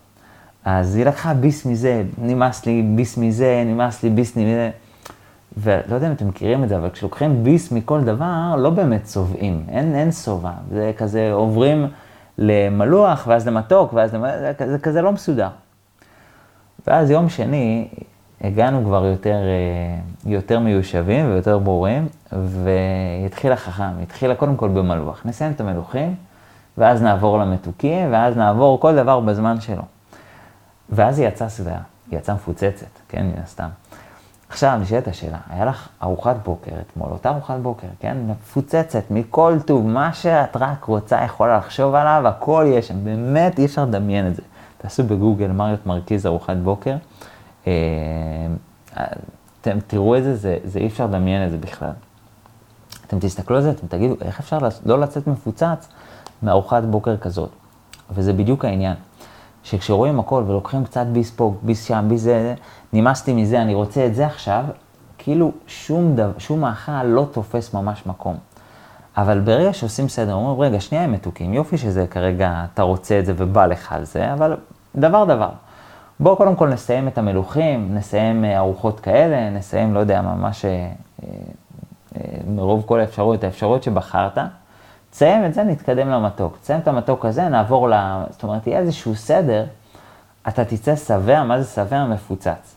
אז 0.64 0.96
היא 0.96 1.04
לקחה 1.06 1.34
ביס 1.34 1.66
מזה, 1.66 2.02
נמאס 2.18 2.66
לי 2.66 2.82
ביס 2.82 3.18
מזה, 3.18 3.62
נמאס 3.66 4.02
לי 4.02 4.10
ביס 4.10 4.36
מזה. 4.36 4.70
ולא 5.56 5.94
יודע 5.94 6.06
אם 6.06 6.12
אתם 6.12 6.28
מכירים 6.28 6.64
את 6.64 6.68
זה, 6.68 6.76
אבל 6.76 6.90
כשלוקחים 6.90 7.44
ביס 7.44 7.72
מכל 7.72 8.00
דבר, 8.04 8.56
לא 8.58 8.70
באמת 8.70 9.04
צובעים, 9.04 9.64
אין, 9.68 9.94
אין 9.94 10.12
שובע. 10.12 10.50
זה 10.70 10.92
כזה 10.96 11.32
עוברים 11.32 11.86
למלוח, 12.38 13.24
ואז 13.26 13.48
למתוק, 13.48 13.92
ואז 13.92 14.14
למ... 14.14 14.24
זה, 14.38 14.52
זה 14.70 14.78
כזה 14.78 15.02
לא 15.02 15.12
מסודר. 15.12 15.48
ואז 16.86 17.10
יום 17.10 17.28
שני, 17.28 17.88
הגענו 18.40 18.84
כבר 18.84 19.04
יותר, 19.04 19.36
אה, 19.36 20.30
יותר 20.30 20.58
מיושבים 20.58 21.26
ויותר 21.26 21.58
ברורים, 21.58 22.08
והתחיל 22.32 23.52
החכם, 23.52 23.90
התחילה 24.02 24.34
קודם 24.34 24.56
כל 24.56 24.68
במלוח. 24.68 25.22
נסיים 25.24 25.52
את 25.52 25.60
המלוחים, 25.60 26.14
ואז 26.78 27.02
נעבור 27.02 27.38
למתוקים, 27.38 28.12
ואז 28.12 28.36
נעבור 28.36 28.80
כל 28.80 28.96
דבר 28.96 29.20
בזמן 29.20 29.60
שלו. 29.60 29.82
ואז 30.90 31.18
היא 31.18 31.28
יצאה 31.28 31.50
שבעה, 31.50 31.80
היא 32.10 32.18
יצאה 32.18 32.34
מפוצצת, 32.34 32.86
כן, 33.08 33.26
מן 33.26 33.42
הסתם. 33.42 33.68
עכשיו 34.48 34.78
נשאלת 34.82 35.08
השאלה, 35.08 35.38
היה 35.50 35.64
לך 35.64 35.88
ארוחת 36.02 36.36
בוקר 36.44 36.70
אתמול, 36.80 37.10
אותה 37.10 37.28
ארוחת 37.28 37.58
בוקר, 37.62 37.86
כן, 38.00 38.16
מפוצצת 38.26 39.02
מכל 39.10 39.56
טוב, 39.66 39.86
מה 39.86 40.12
שאת 40.12 40.56
רק 40.56 40.84
רוצה, 40.84 41.24
יכולה 41.24 41.56
לחשוב 41.56 41.94
עליו, 41.94 42.28
הכל 42.28 42.66
יש 42.68 42.88
שם, 42.88 43.04
באמת 43.04 43.58
אי 43.58 43.64
אפשר 43.64 43.84
לדמיין 43.84 44.26
את 44.26 44.36
זה. 44.36 44.42
תעשו 44.78 45.04
בגוגל 45.04 45.46
מריות 45.46 45.86
מרכיז 45.86 46.26
ארוחת 46.26 46.56
בוקר, 46.56 46.96
אה, 47.66 47.72
אתם 49.60 49.78
תראו 49.86 50.16
את 50.16 50.22
זה, 50.24 50.36
זה, 50.36 50.58
זה 50.64 50.78
אי 50.78 50.86
אפשר 50.86 51.06
לדמיין 51.06 51.46
את 51.46 51.50
זה 51.50 51.58
בכלל. 51.58 51.92
אתם 53.06 53.18
תסתכלו 53.18 53.56
על 53.56 53.62
זה, 53.62 53.70
אתם 53.70 53.86
תגידו, 53.86 54.14
איך 54.22 54.40
אפשר 54.40 54.58
לא 54.86 55.00
לצאת 55.00 55.26
מפוצץ 55.26 55.88
מארוחת 56.42 56.82
בוקר 56.82 57.16
כזאת? 57.16 57.50
וזה 58.10 58.32
בדיוק 58.32 58.64
העניין. 58.64 58.94
שכשרואים 59.64 60.20
הכל 60.20 60.42
ולוקחים 60.46 60.84
קצת 60.84 61.06
ביס 61.06 61.30
פה, 61.30 61.54
ביס 61.62 61.84
שם, 61.84 62.04
ביס 62.08 62.20
זה, 62.20 62.54
נמאסתי 62.92 63.32
מזה, 63.32 63.62
אני 63.62 63.74
רוצה 63.74 64.06
את 64.06 64.14
זה 64.14 64.26
עכשיו, 64.26 64.64
כאילו 65.18 65.52
שום, 65.66 66.16
דו, 66.16 66.22
שום 66.38 66.60
מאכל 66.60 67.02
לא 67.02 67.26
תופס 67.32 67.74
ממש 67.74 68.06
מקום. 68.06 68.36
אבל 69.16 69.40
ברגע 69.40 69.72
שעושים 69.72 70.08
סדר, 70.08 70.34
אומרים, 70.34 70.60
רגע, 70.60 70.80
שנייה 70.80 71.04
הם 71.04 71.12
מתוקים, 71.12 71.54
יופי 71.54 71.78
שזה 71.78 72.06
כרגע, 72.06 72.64
אתה 72.72 72.82
רוצה 72.82 73.18
את 73.18 73.26
זה 73.26 73.32
ובא 73.36 73.66
לך 73.66 73.92
על 73.92 74.04
זה, 74.04 74.32
אבל 74.32 74.56
דבר 74.96 75.24
דבר. 75.24 75.48
בואו 76.20 76.36
קודם 76.36 76.56
כל 76.56 76.68
נסיים 76.68 77.08
את 77.08 77.18
המלוכים, 77.18 77.94
נסיים 77.94 78.44
אה, 78.44 78.58
ארוחות 78.58 79.00
כאלה, 79.00 79.50
נסיים, 79.50 79.94
לא 79.94 80.00
יודע, 80.00 80.22
ממש 80.22 80.64
אה, 80.64 80.88
אה, 81.22 82.20
מרוב 82.46 82.82
כל 82.86 83.00
האפשרויות, 83.00 83.44
האפשרויות 83.44 83.82
שבחרת. 83.82 84.38
תסיים 85.14 85.44
את 85.44 85.54
זה, 85.54 85.62
נתקדם 85.62 86.08
למתוק. 86.08 86.58
תסיים 86.62 86.80
את 86.80 86.88
המתוק 86.88 87.24
הזה, 87.24 87.48
נעבור 87.48 87.88
ל... 87.88 87.94
זאת 88.30 88.42
אומרת, 88.42 88.66
יהיה 88.66 88.78
איזשהו 88.78 89.14
סדר, 89.14 89.66
אתה 90.48 90.64
תצא 90.64 90.96
שבע, 90.96 91.42
מה 91.44 91.62
זה 91.62 91.74
שבע? 91.74 92.04
מפוצץ. 92.04 92.76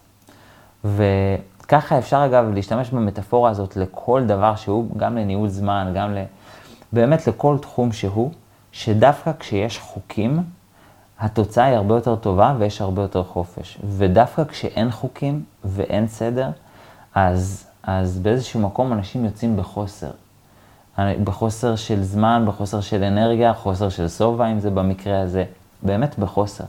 וככה 0.84 1.98
אפשר 1.98 2.25
אגב 2.25 2.53
להשתמש 2.53 2.89
במטאפורה 2.89 3.50
הזאת 3.50 3.77
לכל 3.77 4.24
דבר 4.25 4.56
שהוא, 4.56 4.98
גם 4.98 5.17
לניהול 5.17 5.50
זמן, 5.50 5.91
גם 5.96 6.13
ל... 6.13 6.24
באמת 6.94 7.27
לכל 7.27 7.58
תחום 7.62 7.91
שהוא, 7.91 8.32
שדווקא 8.72 9.32
כשיש 9.39 9.79
חוקים, 9.79 10.44
התוצאה 11.20 11.65
היא 11.65 11.75
הרבה 11.75 11.96
יותר 11.96 12.15
טובה 12.15 12.56
ויש 12.58 12.82
הרבה 12.82 13.01
יותר 13.01 13.24
חופש. 13.24 13.77
ודווקא 13.84 14.44
כשאין 14.44 14.91
חוקים 14.91 15.44
ואין 15.63 16.08
סדר, 16.08 16.50
אז, 17.15 17.67
אז 17.84 18.20
באיזשהו 18.20 18.60
מקום 18.60 18.94
אנשים 18.94 19.25
יוצאים 19.25 19.58
בחוסר. 19.58 20.12
בחוסר 21.00 21.75
של 21.75 22.04
זמן, 22.04 22.44
בחוסר 22.48 22.82
של 22.82 23.04
אנרגיה, 23.04 23.54
חוסר 23.54 23.89
של 23.89 24.08
שובע, 24.08 24.48
אם 24.51 24.60
זה 24.60 24.70
במקרה 24.70 25.22
הזה, 25.22 25.44
באמת 25.84 26.20
בחוסר. 26.20 26.63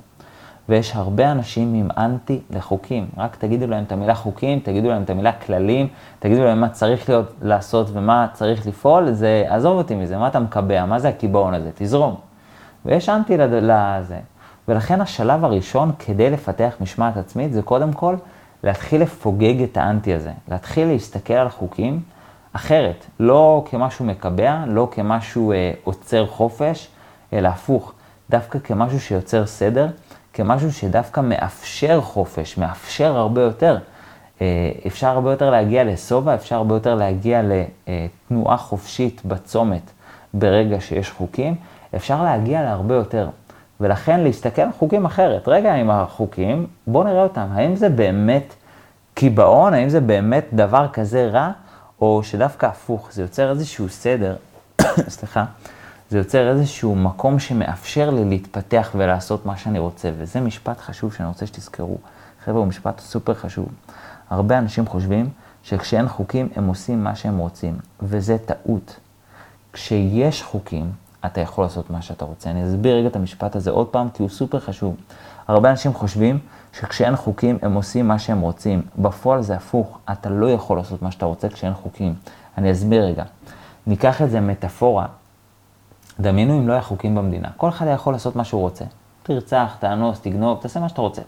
ויש 0.69 0.97
הרבה 0.97 1.33
אנשים 1.33 1.75
עם 1.75 1.89
אנטי 1.97 2.41
לחוקים. 2.51 3.09
רק 3.17 3.37
תגידו 3.37 3.67
להם 3.67 3.85
את 3.85 3.93
המילה 3.93 4.15
חוקים, 4.15 4.61
תגידו 4.61 4.89
להם 4.89 5.03
את 5.03 5.11
המילה 5.11 5.33
כללים, 5.33 5.89
תגידו 6.19 6.45
להם 6.45 6.61
מה 6.61 6.69
צריך 6.69 7.09
להיות, 7.09 7.33
לעשות 7.43 7.91
ומה 7.93 8.27
צריך 8.33 8.67
לפעול, 8.67 9.13
זה, 9.13 9.45
עזוב 9.49 9.79
אותי 9.79 9.95
מזה, 9.95 10.19
מה 10.19 10.29
אתה 10.29 10.41
מקבע, 10.41 10.85
מה 10.85 10.99
זה 10.99 11.09
הקיבעון 11.09 11.55
הזה, 11.55 11.71
תזרום. 11.75 12.15
ויש 12.87 13.09
אנטי 13.09 13.37
לזה. 13.39 14.19
ולכן 14.69 15.01
השלב 15.01 15.45
הראשון 15.45 15.93
כדי 15.99 16.31
לפתח 16.31 16.75
משמעת 16.81 17.17
עצמית 17.17 17.53
זה 17.53 17.63
קודם 17.63 17.93
כל 17.93 18.17
להתחיל 18.65 19.03
לפוגג 19.03 19.63
את 19.63 19.77
האנטי 19.77 20.15
הזה, 20.15 20.33
להתחיל 20.49 20.89
להסתכל 20.89 21.35
על 21.35 21.49
חוקים. 21.49 22.01
אחרת, 22.53 23.07
לא 23.21 23.65
כמשהו 23.71 24.05
מקבע, 24.05 24.65
לא 24.67 24.89
כמשהו 24.91 25.53
אה, 25.53 25.73
עוצר 25.85 26.27
חופש, 26.27 26.89
אלא 27.33 27.49
הפוך, 27.49 27.93
דווקא 28.31 28.59
כמשהו 28.59 29.01
שיוצר 29.01 29.47
סדר, 29.47 29.87
כמשהו 30.33 30.73
שדווקא 30.73 31.21
מאפשר 31.21 32.01
חופש, 32.01 32.59
מאפשר 32.59 33.17
הרבה 33.17 33.43
יותר. 33.43 33.79
אה, 34.41 34.71
אפשר 34.87 35.09
הרבה 35.09 35.31
יותר 35.31 35.51
להגיע 35.51 35.85
לשובע, 35.85 36.35
אפשר 36.35 36.57
הרבה 36.57 36.75
יותר 36.75 36.95
להגיע 36.95 37.43
לתנועה 37.43 38.57
חופשית 38.57 39.23
בצומת 39.25 39.91
ברגע 40.35 40.81
שיש 40.81 41.11
חוקים, 41.11 41.55
אפשר 41.97 42.23
להגיע 42.23 42.63
להרבה 42.63 42.95
יותר. 42.95 43.29
ולכן 43.81 44.21
להסתכל 44.21 44.63
על 44.63 44.73
חוקים 44.79 45.05
אחרת. 45.05 45.49
רגע 45.49 45.75
עם 45.75 45.91
החוקים, 45.91 46.67
בואו 46.87 47.05
נראה 47.05 47.23
אותם. 47.23 47.47
האם 47.53 47.77
זה 47.77 47.89
באמת 47.89 48.55
קיבעון? 49.15 49.75
האם 49.75 49.89
זה 49.89 50.01
באמת 50.01 50.47
דבר 50.53 50.87
כזה 50.93 51.29
רע? 51.33 51.51
או 52.01 52.23
שדווקא 52.23 52.67
הפוך, 52.67 53.09
זה 53.13 53.23
יוצר 53.23 53.51
איזשהו 53.51 53.89
סדר, 53.89 54.37
סליחה, 55.09 55.45
זה 56.11 56.19
יוצר 56.19 56.51
איזשהו 56.51 56.95
מקום 56.95 57.39
שמאפשר 57.39 58.11
לי 58.11 58.25
להתפתח 58.25 58.91
ולעשות 58.95 59.47
מה 59.47 59.57
שאני 59.57 59.79
רוצה, 59.79 60.11
וזה 60.19 60.41
משפט 60.41 60.81
חשוב 60.81 61.13
שאני 61.15 61.29
רוצה 61.29 61.47
שתזכרו. 61.47 61.99
חבר'ה, 62.45 62.59
הוא 62.59 62.67
משפט 62.67 63.01
סופר 63.01 63.35
חשוב. 63.35 63.69
הרבה 64.31 64.59
אנשים 64.59 64.87
חושבים 64.87 65.31
שכשאין 65.63 66.09
חוקים 66.09 66.49
הם 66.57 66.67
עושים 66.67 67.05
מה 67.05 67.17
שהם 67.17 67.39
רוצים, 67.39 67.79
וזה 68.03 68.37
טעות. 68.39 68.97
כשיש 69.73 70.43
חוקים, 70.43 70.93
אתה 71.27 71.41
יכול 71.41 71.65
לעשות 71.65 71.91
מה 71.91 72.03
שאתה 72.03 72.25
רוצה. 72.25 72.51
אני 72.51 72.65
אסביר 72.65 72.97
רגע 72.97 73.09
את 73.09 73.17
המשפט 73.17 73.57
הזה 73.57 73.71
עוד 73.71 73.87
פעם, 73.87 74.09
כי 74.15 74.23
הוא 74.23 74.31
סופר 74.31 74.61
חשוב. 74.61 74.97
הרבה 75.49 75.71
אנשים 75.71 75.95
חושבים 75.95 76.39
שכשאין 76.73 77.17
חוקים 77.17 77.59
הם 77.63 77.75
עושים 77.75 78.09
מה 78.09 78.19
שהם 78.19 78.41
רוצים. 78.41 78.83
בפועל 78.99 79.43
זה 79.43 79.57
הפוך, 79.57 79.99
אתה 80.13 80.29
לא 80.29 80.51
יכול 80.51 80.77
לעשות 80.77 81.03
מה 81.03 81.11
שאתה 81.11 81.27
רוצה 81.27 81.49
כשאין 81.49 81.75
חוקים. 81.75 82.15
אני 82.59 82.73
אסביר 82.73 83.05
רגע. 83.05 83.25
ניקח 83.87 84.23
את 84.23 84.31
זה 84.31 84.41
מטאפורה. 84.41 85.07
דמיינו 86.21 86.59
אם 86.59 86.69
לא 86.69 86.73
היה 86.73 86.83
חוקים 86.83 87.15
במדינה. 87.15 87.49
כל 87.57 87.69
אחד 87.69 87.87
היה 87.87 87.95
יכול 87.95 88.13
לעשות 88.13 88.37
מה 88.37 88.45
שהוא 88.45 88.61
רוצה. 88.61 88.85
תרצח, 89.23 89.77
תאנוס, 89.79 90.21
תגנוב, 90.21 90.59
תעשה 90.61 90.81
מה 90.81 90.89
שאתה 90.89 91.01
רוצה. 91.01 91.23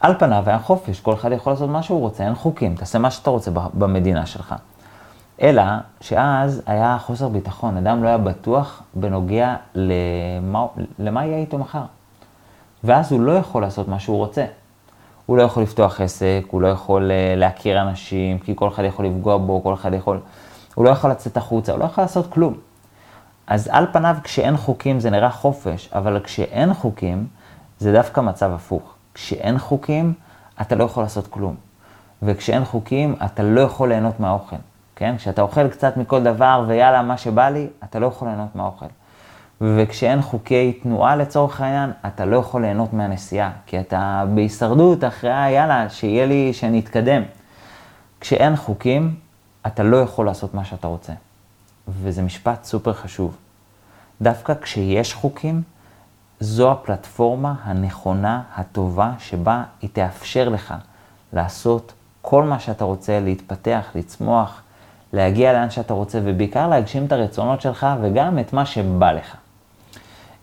על 0.00 0.14
פניו 0.18 0.44
היה 0.46 0.58
חופש, 0.58 1.00
כל 1.00 1.14
אחד 1.14 1.32
יכול 1.32 1.52
לעשות 1.52 1.70
מה 1.70 1.82
שהוא 1.82 2.00
רוצה, 2.00 2.24
אין 2.24 2.34
חוקים, 2.34 2.74
תעשה 2.76 2.98
מה 2.98 3.10
שאתה 3.10 3.30
רוצה 3.30 3.50
במדינה 3.74 4.26
שלך. 4.26 4.54
אלא 5.42 5.62
שאז 6.00 6.62
היה 6.66 6.98
חוסר 7.00 7.28
ביטחון, 7.28 7.76
אדם 7.76 8.02
לא 8.02 8.08
היה 8.08 8.18
בטוח 8.18 8.82
בנוגע 8.94 9.56
למה, 9.74 10.66
למה 10.98 11.24
יהיה 11.24 11.38
איתו 11.38 11.58
מחר. 11.58 11.82
ואז 12.84 13.12
הוא 13.12 13.20
לא 13.20 13.32
יכול 13.32 13.62
לעשות 13.62 13.88
מה 13.88 13.98
שהוא 13.98 14.16
רוצה. 14.16 14.44
הוא 15.26 15.36
לא 15.36 15.42
יכול 15.42 15.62
לפתוח 15.62 16.00
עסק, 16.00 16.42
הוא 16.50 16.62
לא 16.62 16.68
יכול 16.68 17.10
אה, 17.10 17.34
להכיר 17.36 17.82
אנשים, 17.82 18.38
כי 18.38 18.52
כל 18.56 18.68
אחד 18.68 18.84
יכול 18.84 19.06
לפגוע 19.06 19.36
בו, 19.36 19.62
כל 19.62 19.74
אחד 19.74 19.94
יכול... 19.94 20.20
הוא 20.74 20.84
לא 20.84 20.90
יכול 20.90 21.10
לצאת 21.10 21.36
החוצה, 21.36 21.72
הוא 21.72 21.80
לא 21.80 21.84
יכול 21.84 22.04
לעשות 22.04 22.32
כלום. 22.32 22.54
אז 23.46 23.68
על 23.72 23.86
פניו, 23.92 24.16
כשאין 24.22 24.56
חוקים 24.56 25.00
זה 25.00 25.10
נראה 25.10 25.30
חופש, 25.30 25.88
אבל 25.92 26.20
כשאין 26.24 26.74
חוקים, 26.74 27.26
זה 27.78 27.92
דווקא 27.92 28.20
מצב 28.20 28.50
הפוך. 28.54 28.94
כשאין 29.14 29.58
חוקים, 29.58 30.14
אתה 30.60 30.74
לא 30.74 30.84
יכול 30.84 31.02
לעשות 31.02 31.26
כלום. 31.26 31.54
וכשאין 32.22 32.64
חוקים, 32.64 33.14
אתה 33.24 33.42
לא 33.42 33.60
יכול 33.60 33.88
ליהנות 33.88 34.20
מהאוכל. 34.20 34.56
כן? 34.96 35.14
כשאתה 35.18 35.42
אוכל 35.42 35.68
קצת 35.68 35.96
מכל 35.96 36.22
דבר 36.22 36.64
ויאללה, 36.66 37.02
מה 37.02 37.16
שבא 37.16 37.48
לי, 37.48 37.66
אתה 37.84 37.98
לא 37.98 38.06
יכול 38.06 38.28
ליהנות 38.28 38.56
מהאוכל. 38.56 38.86
וכשאין 39.64 40.22
חוקי 40.22 40.72
תנועה 40.72 41.16
לצורך 41.16 41.60
העניין, 41.60 41.90
אתה 42.06 42.24
לא 42.24 42.36
יכול 42.36 42.62
ליהנות 42.62 42.92
מהנסיעה, 42.92 43.50
כי 43.66 43.80
אתה 43.80 44.24
בהישרדות 44.34 45.04
אחרי, 45.04 45.50
יאללה, 45.50 45.90
שיהיה 45.90 46.26
לי, 46.26 46.52
שאני 46.52 46.80
אתקדם. 46.80 47.22
כשאין 48.20 48.56
חוקים, 48.56 49.14
אתה 49.66 49.82
לא 49.82 49.96
יכול 49.96 50.26
לעשות 50.26 50.54
מה 50.54 50.64
שאתה 50.64 50.86
רוצה. 50.86 51.12
וזה 51.88 52.22
משפט 52.22 52.64
סופר 52.64 52.92
חשוב. 52.92 53.36
דווקא 54.22 54.54
כשיש 54.62 55.14
חוקים, 55.14 55.62
זו 56.40 56.72
הפלטפורמה 56.72 57.54
הנכונה, 57.64 58.42
הטובה, 58.54 59.12
שבה 59.18 59.62
היא 59.82 59.90
תאפשר 59.92 60.48
לך 60.48 60.74
לעשות 61.32 61.92
כל 62.22 62.44
מה 62.44 62.58
שאתה 62.58 62.84
רוצה, 62.84 63.20
להתפתח, 63.20 63.86
לצמוח, 63.94 64.62
להגיע 65.12 65.52
לאן 65.52 65.70
שאתה 65.70 65.94
רוצה, 65.94 66.20
ובעיקר 66.24 66.68
להגשים 66.68 67.04
את 67.06 67.12
הרצונות 67.12 67.60
שלך 67.60 67.86
וגם 68.02 68.38
את 68.38 68.52
מה 68.52 68.66
שבא 68.66 69.12
לך. 69.12 69.36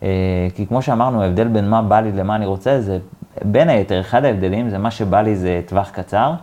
אה, 0.04 0.48
כי 0.56 0.68
כמו 0.68 0.82
שאמרנו, 0.82 1.24
ההבדל 1.24 1.48
בין 1.48 1.70
מה 1.70 1.82
בא 1.82 2.00
לי 2.00 2.12
למה 2.12 2.36
אני 2.36 2.46
רוצה, 2.46 2.82
זה 2.82 3.00
בין 3.44 3.70
היתר, 3.70 4.02
אחד 4.02 4.26
ההבדלים 4.26 4.70
זה 4.70 4.78
מה 4.78 4.92
שבא 4.92 5.22
לי 5.22 5.36
זה 5.36 5.62
טווח 5.66 5.90
קצר, 5.90 6.34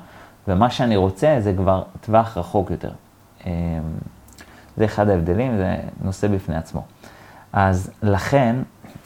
ומה 0.48 0.70
שאני 0.70 0.96
רוצה 0.96 1.36
זה 1.40 1.52
כבר 1.56 1.82
טווח 2.00 2.38
רחוק 2.38 2.70
יותר. 2.70 2.90
אה, 3.46 3.52
זה 4.76 4.84
אחד 4.84 5.08
ההבדלים, 5.08 5.56
זה 5.56 5.76
נושא 6.02 6.28
בפני 6.28 6.56
עצמו. 6.56 6.82
אז 7.52 7.90
לכן, 8.02 8.56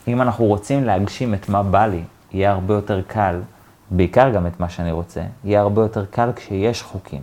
אם 0.08 0.22
אנחנו 0.22 0.44
רוצים 0.44 0.84
להגשים 0.84 1.34
את 1.34 1.48
מה 1.48 1.62
בא 1.62 1.86
לי, 1.86 2.02
יהיה 2.32 2.50
הרבה 2.50 2.74
יותר 2.74 3.02
קל, 3.06 3.40
בעיקר 3.90 4.30
גם 4.30 4.46
את 4.46 4.60
מה 4.60 4.68
שאני 4.68 4.92
רוצה, 4.92 5.22
יהיה 5.44 5.60
הרבה 5.60 5.82
יותר 5.82 6.04
קל 6.04 6.30
כשיש 6.36 6.82
חוקים. 6.82 7.22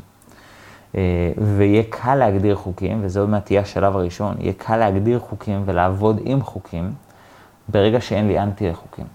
אה, 0.95 1.31
ויהיה 1.37 1.83
קל 1.89 2.15
להגדיר 2.15 2.55
חוקים, 2.55 2.99
וזה 3.01 3.19
עוד 3.19 3.29
מעט 3.29 3.51
יהיה 3.51 3.61
השלב 3.61 3.95
הראשון, 3.95 4.35
יהיה 4.39 4.53
קל 4.53 4.77
להגדיר 4.77 5.19
חוקים 5.19 5.63
ולעבוד 5.65 6.19
עם 6.23 6.41
חוקים, 6.41 6.91
ברגע 7.71 8.01
שאין 8.01 8.27
לי 8.27 8.39
אנטי 8.39 8.69
לחוקים. 8.69 9.05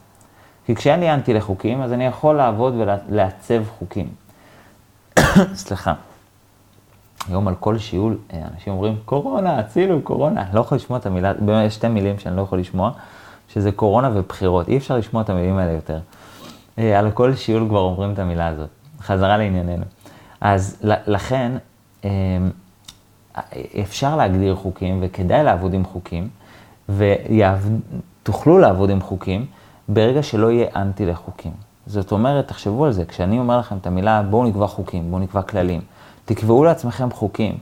כי 0.67 0.75
כשאין 0.75 1.01
לי 1.01 1.15
אנטי 1.15 1.35
לחוקים, 1.35 1.83
אז 1.83 1.93
אני 1.93 2.07
יכול 2.07 2.37
לעבוד 2.37 2.75
ולעצב 2.77 3.63
חוקים. 3.79 4.09
סליחה. 5.55 5.95
היום 7.29 7.49
על 7.49 7.55
כל 7.61 7.79
שיעול, 7.79 8.19
אה, 8.33 8.43
אנשים 8.55 8.73
אומרים, 8.73 8.97
קורונה, 9.05 9.59
הצילו, 9.59 10.03
קורונה. 10.03 10.45
לא 10.53 10.61
יכול 10.61 10.77
לשמוע 10.77 10.99
את 10.99 11.07
המילה, 11.07 11.33
באמת 11.33 11.67
יש 11.67 11.75
שתי 11.75 11.89
מילים 11.89 12.19
שאני 12.19 12.37
לא 12.37 12.43
יכול 12.43 12.59
לשמוע, 12.59 12.91
שזה 13.49 13.73
קורונה 13.73 14.11
ובחירות. 14.15 14.69
אי 14.69 14.77
אפשר 14.77 14.97
לשמוע 14.97 15.23
את 15.23 15.31
המילים 15.31 15.59
האלה 15.59 15.73
יותר. 15.73 15.99
אה, 16.79 16.99
על 16.99 17.11
כל 17.11 17.35
שיעול 17.35 17.69
כבר 17.69 17.81
אומרים 17.81 18.13
את 18.13 18.19
המילה 18.19 18.47
הזאת. 18.47 18.69
חזרה 19.01 19.37
לענייננו. 19.37 19.85
אז 20.41 20.77
לכן, 20.83 21.53
אה, 22.05 22.11
אפשר 23.83 24.17
להגדיר 24.17 24.55
חוקים 24.55 24.99
וכדאי 25.03 25.45
לעבוד 25.45 25.75
עם 25.75 25.85
חוקים, 25.85 26.29
ותוכלו 28.25 28.59
לעבוד 28.59 28.91
עם 28.91 29.01
חוקים 29.01 29.47
ברגע 29.89 30.23
שלא 30.23 30.51
יהיה 30.51 30.67
אנטי 30.77 31.07
לחוקים. 31.07 31.53
זאת 31.87 32.13
אומרת, 32.13 32.49
תחשבו 32.49 32.85
על 32.85 32.93
זה, 32.93 33.05
כשאני 33.05 33.39
אומר 33.39 33.59
לכם 33.59 33.77
את 33.77 33.87
המילה 33.87 34.23
בואו 34.23 34.45
נקבע 34.45 34.67
חוקים, 34.67 35.11
בואו 35.11 35.21
נקבע 35.21 35.43
כללים, 35.43 35.81
תקבעו 36.25 36.65
לעצמכם 36.65 37.11
חוקים. 37.11 37.59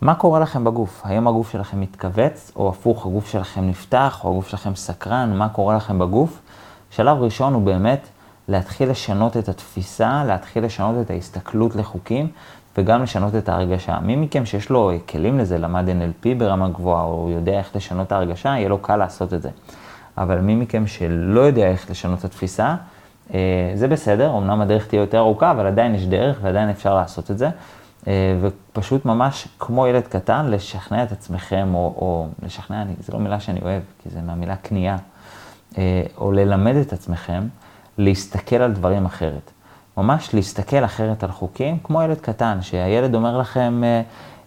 מה 0.00 0.14
קורה 0.14 0.40
לכם 0.40 0.64
בגוף? 0.64 1.02
האם 1.04 1.28
הגוף 1.28 1.52
שלכם 1.52 1.80
מתכווץ, 1.80 2.52
או 2.56 2.68
הפוך, 2.68 3.06
הגוף 3.06 3.28
שלכם 3.28 3.68
נפתח, 3.68 4.20
או 4.24 4.30
הגוף 4.30 4.48
שלכם 4.48 4.74
סקרן, 4.74 5.36
מה 5.36 5.48
קורה 5.48 5.76
לכם 5.76 5.98
בגוף? 5.98 6.40
שלב 6.90 7.18
ראשון 7.22 7.54
הוא 7.54 7.62
באמת 7.62 8.08
להתחיל 8.48 8.90
לשנות 8.90 9.36
את 9.36 9.48
התפיסה, 9.48 10.24
להתחיל 10.26 10.64
לשנות 10.64 10.96
את 11.00 11.10
ההסתכלות 11.10 11.76
לחוקים, 11.76 12.28
וגם 12.78 13.02
לשנות 13.02 13.34
את 13.34 13.48
ההרגשה. 13.48 13.98
מי 14.00 14.16
מכם 14.16 14.46
שיש 14.46 14.70
לו 14.70 14.90
כלים 15.08 15.38
לזה, 15.38 15.58
למד 15.58 15.88
NLP 15.88 16.28
ברמה 16.38 16.68
גבוהה, 16.68 17.04
או 17.04 17.30
יודע 17.30 17.58
איך 17.58 17.76
לשנות 17.76 18.06
את 18.06 18.12
ההרגשה, 18.12 18.48
יהיה 18.48 18.68
לו 18.68 18.78
קל 18.78 18.96
לעשות 18.96 19.34
את 19.34 19.42
זה. 19.42 19.50
אבל 20.18 20.40
מי 20.40 20.54
מכם 20.54 20.86
שלא 20.86 21.40
יודע 21.40 21.66
איך 21.66 21.90
לשנות 21.90 22.18
את 22.18 22.24
התפיסה, 22.24 22.74
אה, 23.34 23.72
זה 23.74 23.88
בסדר, 23.88 24.36
אמנם 24.38 24.60
הדרך 24.60 24.86
תהיה 24.86 25.00
יותר 25.00 25.18
ארוכה, 25.18 25.50
אבל 25.50 25.66
עדיין 25.66 25.94
יש 25.94 26.06
דרך 26.06 26.38
ועדיין 26.42 26.68
אפשר 26.68 26.94
לעשות 26.94 27.30
את 27.30 27.38
זה. 27.38 27.50
אה, 28.08 28.38
ופשוט 28.40 29.04
ממש 29.04 29.48
כמו 29.58 29.86
ילד 29.86 30.02
קטן, 30.02 30.46
לשכנע 30.50 31.02
את 31.02 31.12
עצמכם, 31.12 31.68
או, 31.74 31.94
או 31.96 32.26
לשכנע, 32.42 32.82
אני, 32.82 32.92
זו 33.00 33.12
לא 33.12 33.18
מילה 33.18 33.40
שאני 33.40 33.60
אוהב, 33.62 33.82
כי 34.02 34.10
זה 34.10 34.20
מהמילה 34.20 34.56
קנייה, 34.56 34.96
אה, 35.78 36.02
או 36.18 36.32
ללמד 36.32 36.76
את 36.76 36.92
עצמכם 36.92 37.42
להסתכל 37.98 38.56
על 38.56 38.72
דברים 38.72 39.06
אחרת. 39.06 39.50
ממש 39.96 40.34
להסתכל 40.34 40.84
אחרת 40.84 41.24
על 41.24 41.30
חוקים, 41.30 41.78
כמו 41.84 42.02
ילד 42.02 42.20
קטן, 42.20 42.58
שהילד 42.62 43.14
אומר 43.14 43.38
לכם, 43.38 43.82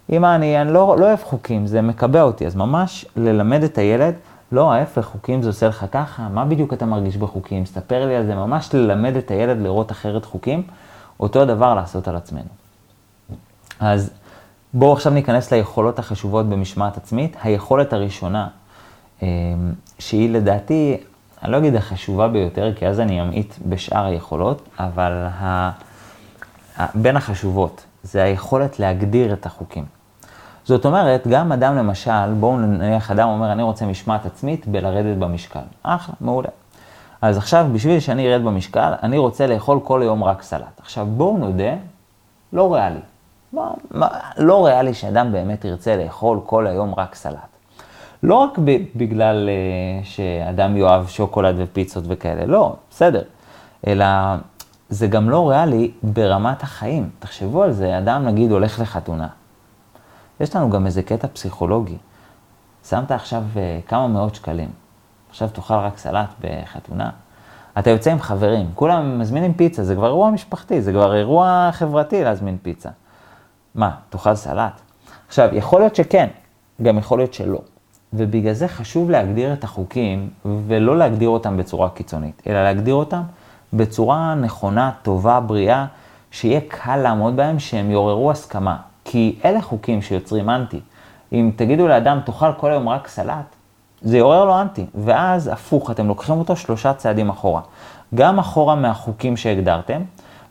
אמא, 0.10 0.36
אני, 0.36 0.62
אני 0.62 0.73
לא, 0.73 0.95
לא 0.99 1.06
אוהב 1.06 1.19
חוקים, 1.23 1.67
זה 1.67 1.82
מקבע 1.82 2.21
אותי. 2.21 2.45
אז 2.45 2.56
ממש 2.56 3.06
ללמד 3.15 3.63
את 3.63 3.78
הילד, 3.78 4.15
לא, 4.51 4.73
ההפך, 4.73 5.05
חוקים 5.05 5.41
זה 5.41 5.49
עושה 5.49 5.67
לך 5.67 5.86
ככה, 5.91 6.27
מה 6.29 6.45
בדיוק 6.45 6.73
אתה 6.73 6.86
מרגיש 6.86 7.17
בחוקים? 7.17 7.65
ספר 7.65 8.05
לי 8.05 8.15
על 8.15 8.25
זה, 8.25 8.36
ממש 8.36 8.73
ללמד 8.73 9.15
את 9.15 9.31
הילד 9.31 9.62
לראות 9.62 9.91
אחרת 9.91 10.25
חוקים, 10.25 10.63
אותו 11.19 11.41
הדבר 11.41 11.75
לעשות 11.75 12.08
על 12.08 12.15
עצמנו. 12.15 12.49
אז 13.79 14.10
בואו 14.73 14.93
עכשיו 14.93 15.13
ניכנס 15.13 15.53
ליכולות 15.53 15.99
החשובות 15.99 16.49
במשמעת 16.49 16.97
עצמית. 16.97 17.38
היכולת 17.43 17.93
הראשונה, 17.93 18.47
אמ, 19.21 19.27
שהיא 19.99 20.29
לדעתי, 20.29 20.97
אני 21.43 21.51
לא 21.51 21.58
אגיד 21.58 21.75
החשובה 21.75 22.27
ביותר, 22.27 22.73
כי 22.75 22.88
אז 22.88 22.99
אני 22.99 23.21
אמעיט 23.21 23.53
בשאר 23.65 24.05
היכולות, 24.05 24.69
אבל 24.79 25.12
ה... 25.12 25.71
בין 26.95 27.17
החשובות, 27.17 27.86
זה 28.03 28.23
היכולת 28.23 28.79
להגדיר 28.79 29.34
את 29.34 29.45
החוקים. 29.45 29.94
זאת 30.65 30.86
אומרת, 30.86 31.28
גם 31.28 31.51
אדם 31.51 31.75
למשל, 31.75 32.34
בואו 32.39 32.58
נניח 32.58 33.12
אדם 33.12 33.28
אומר, 33.30 33.51
אני 33.51 33.63
רוצה 33.63 33.86
משמעת 33.86 34.25
עצמית 34.25 34.67
בלרדת 34.67 35.17
במשקל. 35.17 35.60
אחלה, 35.84 36.15
מעולה. 36.21 36.49
אז 37.21 37.38
עכשיו, 37.38 37.67
בשביל 37.73 37.99
שאני 37.99 38.34
ארד 38.34 38.43
במשקל, 38.43 38.93
אני 39.04 39.17
רוצה 39.17 39.47
לאכול 39.47 39.80
כל 39.84 40.01
היום 40.01 40.23
רק 40.23 40.41
סלט. 40.41 40.80
עכשיו, 40.82 41.06
בואו 41.06 41.38
נודה, 41.38 41.73
לא 42.54 42.73
ריאלי. 42.73 42.99
מה, 43.54 43.71
מה, 43.91 44.08
לא 44.38 44.65
ריאלי 44.65 44.93
שאדם 44.93 45.32
באמת 45.32 45.65
ירצה 45.65 45.95
לאכול 45.95 46.39
כל 46.45 46.67
היום 46.67 46.93
רק 46.97 47.15
סלט. 47.15 47.36
לא 48.23 48.36
רק 48.36 48.60
ב, 48.65 48.78
בגלל 48.95 49.49
uh, 49.49 50.06
שאדם 50.06 50.78
יאהב 50.78 51.08
שוקולד 51.08 51.56
ופיצות 51.58 52.04
וכאלה, 52.08 52.45
לא, 52.45 52.75
בסדר. 52.89 53.21
אלא 53.88 54.06
זה 54.89 55.08
גם 55.08 55.30
לא 55.30 55.49
ריאלי 55.49 55.91
ברמת 56.04 56.63
החיים. 56.63 57.10
תחשבו 57.19 57.63
על 57.63 57.71
זה, 57.71 57.97
אדם 57.97 58.25
נגיד 58.25 58.51
הולך 58.51 58.80
לחתונה. 58.80 59.28
יש 60.39 60.56
לנו 60.56 60.69
גם 60.69 60.86
איזה 60.86 61.04
קטע 61.04 61.28
פסיכולוגי. 61.28 61.98
שמת 62.89 63.12
עכשיו 63.12 63.43
uh, 63.54 63.88
כמה 63.88 64.08
מאות 64.08 64.36
שקלים, 64.36 64.69
עכשיו 65.30 65.50
תאכל 65.50 65.74
רק 65.74 65.98
סלט 65.98 66.30
בחתונה. 66.41 67.10
אתה 67.80 67.89
יוצא 67.89 68.12
עם 68.12 68.19
חברים, 68.19 68.71
כולם 68.76 69.19
מזמינים 69.19 69.54
פיצה, 69.54 69.84
זה 69.84 69.95
כבר 69.95 70.08
אירוע 70.08 70.32
משפחתי, 70.32 70.82
זה 70.82 70.91
כבר 70.91 71.15
אירוע 71.15 71.69
חברתי 71.71 72.24
להזמין 72.24 72.58
פיצה. 72.62 72.89
מה, 73.76 73.91
תאכל 74.10 74.36
סלט? 74.36 74.82
עכשיו, 75.28 75.50
יכול 75.56 75.80
להיות 75.80 75.95
שכן, 75.95 76.28
גם 76.82 76.98
יכול 76.98 77.19
להיות 77.19 77.34
שלא. 77.34 77.60
ובגלל 78.13 78.54
זה 78.54 78.67
חשוב 78.67 79.10
להגדיר 79.10 79.54
את 79.54 79.63
החוקים, 79.63 80.30
ולא 80.45 80.98
להגדיר 80.98 81.30
אותם 81.30 81.58
בצורה 81.58 81.89
קיצונית, 81.89 82.41
אלא 82.48 82.63
להגדיר 82.63 82.95
אותם 82.95 83.21
בצורה 83.74 84.36
נכונה, 84.36 84.91
טובה, 85.02 85.39
בריאה, 85.39 85.86
שיהיה 86.32 86.62
קל 86.67 86.98
לעמוד 86.98 87.36
בהם, 87.36 87.60
שהם 87.60 87.91
יעוררו 87.91 88.32
הסכמה. 88.32 88.78
כי 89.15 89.36
אלה 89.45 89.62
חוקים 89.62 90.01
שיוצרים 90.01 90.49
אנטי. 90.49 90.80
אם 91.34 91.51
תגידו 91.56 91.88
לאדם, 91.88 92.19
תאכל 92.25 92.54
כל 92.58 92.71
היום 92.71 92.89
רק 92.89 93.08
סלט, 93.08 93.56
זה 94.01 94.17
יעורר 94.17 94.45
לו 94.45 94.62
אנטי. 94.62 94.86
ואז 94.95 95.47
הפוך, 95.47 95.91
אתם 95.91 96.08
לוקחים 96.08 96.39
אותו 96.39 96.56
שלושה 96.56 96.93
צעדים 96.93 97.30
אחורה. 97.30 97.62
גם 98.15 98.39
אחורה 98.39 98.75
מהחוקים 98.75 99.38
שהגדרתם, 99.38 100.01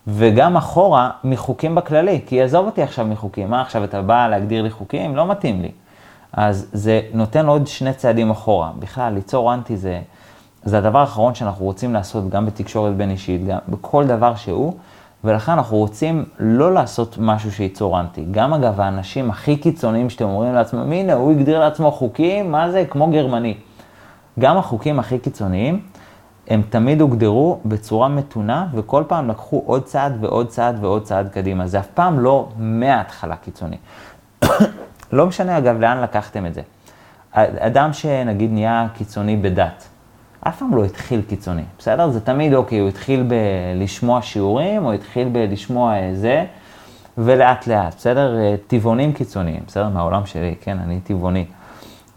וגם 0.07 0.57
אחורה 0.57 1.09
מחוקים 1.23 1.75
בכללי. 1.75 2.21
כי 2.25 2.41
עזוב 2.41 2.65
אותי 2.65 2.81
עכשיו 2.81 3.05
מחוקים, 3.05 3.49
מה 3.49 3.61
עכשיו 3.61 3.83
אתה 3.83 4.01
בא 4.01 4.27
להגדיר 4.27 4.63
לי 4.63 4.69
חוקים? 4.69 5.15
לא 5.15 5.27
מתאים 5.27 5.61
לי. 5.61 5.71
אז 6.33 6.69
זה 6.73 7.01
נותן 7.13 7.47
עוד 7.47 7.67
שני 7.67 7.93
צעדים 7.93 8.31
אחורה. 8.31 8.71
בכלל, 8.79 9.13
ליצור 9.13 9.53
אנטי 9.53 9.77
זה, 9.77 10.01
זה 10.63 10.77
הדבר 10.77 10.99
האחרון 10.99 11.35
שאנחנו 11.35 11.65
רוצים 11.65 11.93
לעשות 11.93 12.29
גם 12.29 12.45
בתקשורת 12.45 12.95
בין 12.95 13.09
אישית, 13.11 13.47
גם 13.47 13.59
בכל 13.67 14.07
דבר 14.07 14.35
שהוא. 14.35 14.73
ולכן 15.23 15.51
אנחנו 15.51 15.77
רוצים 15.77 16.25
לא 16.39 16.73
לעשות 16.73 17.17
משהו 17.19 17.51
שייצור 17.51 17.99
אנטי. 17.99 18.25
גם 18.31 18.53
אגב, 18.53 18.81
האנשים 18.81 19.29
הכי 19.29 19.57
קיצוניים 19.57 20.09
שאתם 20.09 20.25
אומרים 20.25 20.53
לעצמם, 20.53 20.91
הנה, 20.91 21.13
הוא 21.13 21.31
הגדיר 21.31 21.59
לעצמו 21.59 21.91
חוקים, 21.91 22.51
מה 22.51 22.71
זה? 22.71 22.85
כמו 22.89 23.11
גרמני. 23.11 23.57
גם 24.39 24.57
החוקים 24.57 24.99
הכי 24.99 25.19
קיצוניים, 25.19 25.81
הם 26.47 26.61
תמיד 26.69 27.01
הוגדרו 27.01 27.59
בצורה 27.65 28.07
מתונה, 28.07 28.67
וכל 28.73 29.03
פעם 29.07 29.29
לקחו 29.29 29.63
עוד 29.65 29.83
צעד 29.83 30.17
ועוד 30.23 30.47
צעד 30.47 30.77
ועוד 30.81 31.03
צעד 31.03 31.29
קדימה. 31.29 31.67
זה 31.67 31.79
אף 31.79 31.87
פעם 31.87 32.19
לא 32.19 32.49
מההתחלה 32.57 33.35
קיצוני. 33.35 33.77
לא 35.11 35.25
משנה, 35.25 35.57
אגב, 35.57 35.79
לאן 35.79 36.01
לקחתם 36.01 36.45
את 36.45 36.53
זה. 36.53 36.61
אדם 37.59 37.93
שנגיד 37.93 38.51
נהיה 38.51 38.87
קיצוני 38.93 39.37
בדת, 39.37 39.87
אף 40.47 40.59
פעם 40.59 40.75
לא 40.75 40.85
התחיל 40.85 41.21
קיצוני, 41.21 41.63
בסדר? 41.79 42.09
זה 42.09 42.21
תמיד 42.21 42.53
אוקיי, 42.53 42.79
הוא 42.79 42.89
התחיל 42.89 43.27
בלשמוע 43.27 44.21
שיעורים, 44.21 44.85
או 44.85 44.93
התחיל 44.93 45.29
בלשמוע 45.31 45.93
זה, 46.13 46.45
ולאט 47.17 47.67
לאט, 47.67 47.95
בסדר? 47.95 48.35
טבעונים 48.67 49.13
קיצוניים, 49.13 49.63
בסדר? 49.67 49.89
מהעולם 49.89 50.25
שלי, 50.25 50.55
כן, 50.61 50.79
אני 50.79 50.99
טבעוני. 50.99 51.45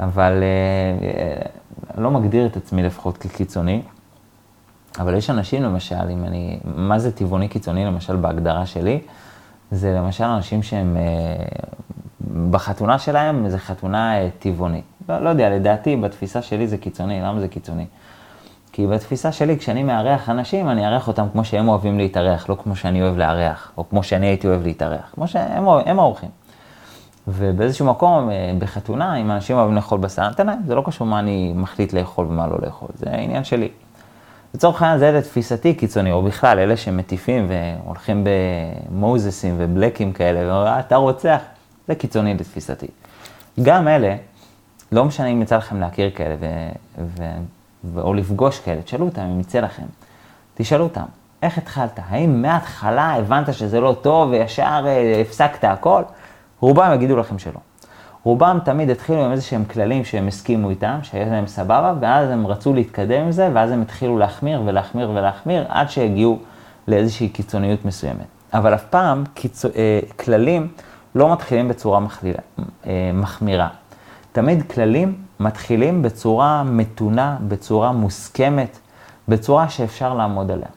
אבל 0.00 0.42
אני 1.94 2.04
לא 2.04 2.10
מגדיר 2.10 2.46
את 2.46 2.56
עצמי 2.56 2.82
לפחות 2.82 3.16
כקיצוני. 3.18 3.82
אבל 5.00 5.14
יש 5.14 5.30
אנשים, 5.30 5.62
למשל, 5.62 6.10
אם 6.10 6.24
אני, 6.24 6.58
מה 6.64 6.98
זה 6.98 7.12
טבעוני 7.12 7.48
קיצוני, 7.48 7.84
למשל, 7.84 8.16
בהגדרה 8.16 8.66
שלי? 8.66 9.00
זה 9.70 9.92
למשל 9.92 10.24
אנשים 10.24 10.62
שהם, 10.62 10.96
בחתונה 12.50 12.98
שלהם 12.98 13.48
זה 13.48 13.58
חתונה 13.58 14.14
טבעונית. 14.38 14.84
לא, 15.08 15.18
לא 15.18 15.28
יודע, 15.28 15.50
לדעתי, 15.50 15.96
בתפיסה 15.96 16.42
שלי 16.42 16.66
זה 16.66 16.78
קיצוני. 16.78 17.20
למה 17.20 17.40
זה 17.40 17.48
קיצוני? 17.48 17.86
כי 18.78 18.86
בתפיסה 18.86 19.32
שלי, 19.32 19.58
כשאני 19.58 19.82
מארח 19.82 20.28
אנשים, 20.28 20.68
אני 20.68 20.86
אארח 20.86 21.08
אותם 21.08 21.26
כמו 21.32 21.44
שהם 21.44 21.68
אוהבים 21.68 21.98
להתארח, 21.98 22.48
לא 22.48 22.56
כמו 22.62 22.76
שאני 22.76 23.02
אוהב 23.02 23.16
לארח, 23.18 23.72
או 23.78 23.88
כמו 23.88 24.02
שאני 24.02 24.26
הייתי 24.26 24.46
אוהב 24.46 24.62
להתארח, 24.62 25.10
כמו 25.14 25.28
שהם 25.28 25.98
האורחים. 25.98 26.28
ובאיזשהו 27.28 27.86
מקום, 27.86 28.30
אה, 28.30 28.52
בחתונה, 28.58 29.16
אם 29.16 29.30
אנשים 29.30 29.56
אוהבים 29.56 29.76
לאכול 29.76 29.98
בשר, 29.98 30.28
נתן 30.28 30.46
להם, 30.46 30.58
זה 30.66 30.74
לא 30.74 30.82
קשור 30.86 31.06
מה 31.06 31.18
אני 31.18 31.52
מחליט 31.56 31.92
לאכול 31.92 32.26
ומה 32.26 32.46
לא 32.46 32.56
לאכול, 32.62 32.88
זה 32.94 33.10
עניין 33.10 33.44
שלי. 33.44 33.68
לצורך 34.54 34.82
העניין 34.82 34.98
זה 34.98 35.12
לתפיסתי 35.12 35.74
קיצוני, 35.74 36.12
או 36.12 36.22
בכלל, 36.22 36.58
אלה 36.58 36.76
שמטיפים 36.76 37.46
והולכים 37.48 38.24
במוזסים 38.90 39.54
ובלקים 39.58 40.12
כאלה, 40.12 40.40
ואומרים, 40.40 40.72
אה, 40.72 40.80
אתה 40.80 40.96
רוצח, 40.96 41.40
זה 41.88 41.94
קיצוני 41.94 42.34
לתפיסתי. 42.34 42.86
גם 43.62 43.88
אלה, 43.88 44.16
לא 44.92 45.04
משנה 45.04 45.26
אם 45.26 45.42
יצא 45.42 45.56
לכם 45.56 45.80
להכיר 45.80 46.10
כאלה, 46.10 46.34
ו... 46.40 46.46
ו... 46.98 47.22
או 47.96 48.14
לפגוש 48.14 48.60
כאלה, 48.60 48.82
תשאלו 48.82 49.04
אותם 49.04 49.22
אם 49.22 49.40
יצא 49.40 49.60
לכם. 49.60 49.82
תשאלו 50.54 50.84
אותם, 50.84 51.04
איך 51.42 51.58
התחלת? 51.58 52.00
האם 52.08 52.42
מההתחלה 52.42 53.14
הבנת 53.14 53.54
שזה 53.54 53.80
לא 53.80 53.96
טוב 54.02 54.30
וישר 54.30 54.84
אה, 54.86 55.20
הפסקת 55.20 55.64
הכל? 55.64 56.02
רובם 56.60 56.92
יגידו 56.94 57.16
לכם 57.16 57.38
שלא. 57.38 57.60
רובם 58.22 58.58
תמיד 58.64 58.90
התחילו 58.90 59.24
עם 59.24 59.32
איזה 59.32 59.42
שהם 59.42 59.64
כללים 59.64 60.04
שהם 60.04 60.28
הסכימו 60.28 60.70
איתם, 60.70 60.98
שהיה 61.02 61.28
להם 61.28 61.46
סבבה, 61.46 61.94
ואז 62.00 62.30
הם 62.30 62.46
רצו 62.46 62.74
להתקדם 62.74 63.22
עם 63.24 63.32
זה, 63.32 63.50
ואז 63.54 63.70
הם 63.70 63.82
התחילו 63.82 64.18
להחמיר 64.18 64.62
ולהחמיר 64.66 65.10
ולהחמיר, 65.10 65.66
עד 65.68 65.90
שהגיעו 65.90 66.38
לאיזושהי 66.88 67.28
קיצוניות 67.28 67.84
מסוימת. 67.84 68.26
אבל 68.54 68.74
אף 68.74 68.84
פעם 68.84 69.24
קיצ... 69.34 69.64
אה, 69.64 69.70
כללים 70.16 70.68
לא 71.14 71.32
מתחילים 71.32 71.68
בצורה 71.68 72.00
מחלילה, 72.00 72.38
אה, 72.86 73.10
מחמירה. 73.14 73.68
תמיד 74.32 74.62
כללים 74.72 75.27
מתחילים 75.40 76.02
בצורה 76.02 76.62
מתונה, 76.62 77.36
בצורה 77.48 77.92
מוסכמת, 77.92 78.78
בצורה 79.28 79.68
שאפשר 79.68 80.14
לעמוד 80.14 80.50
עליה. 80.50 80.68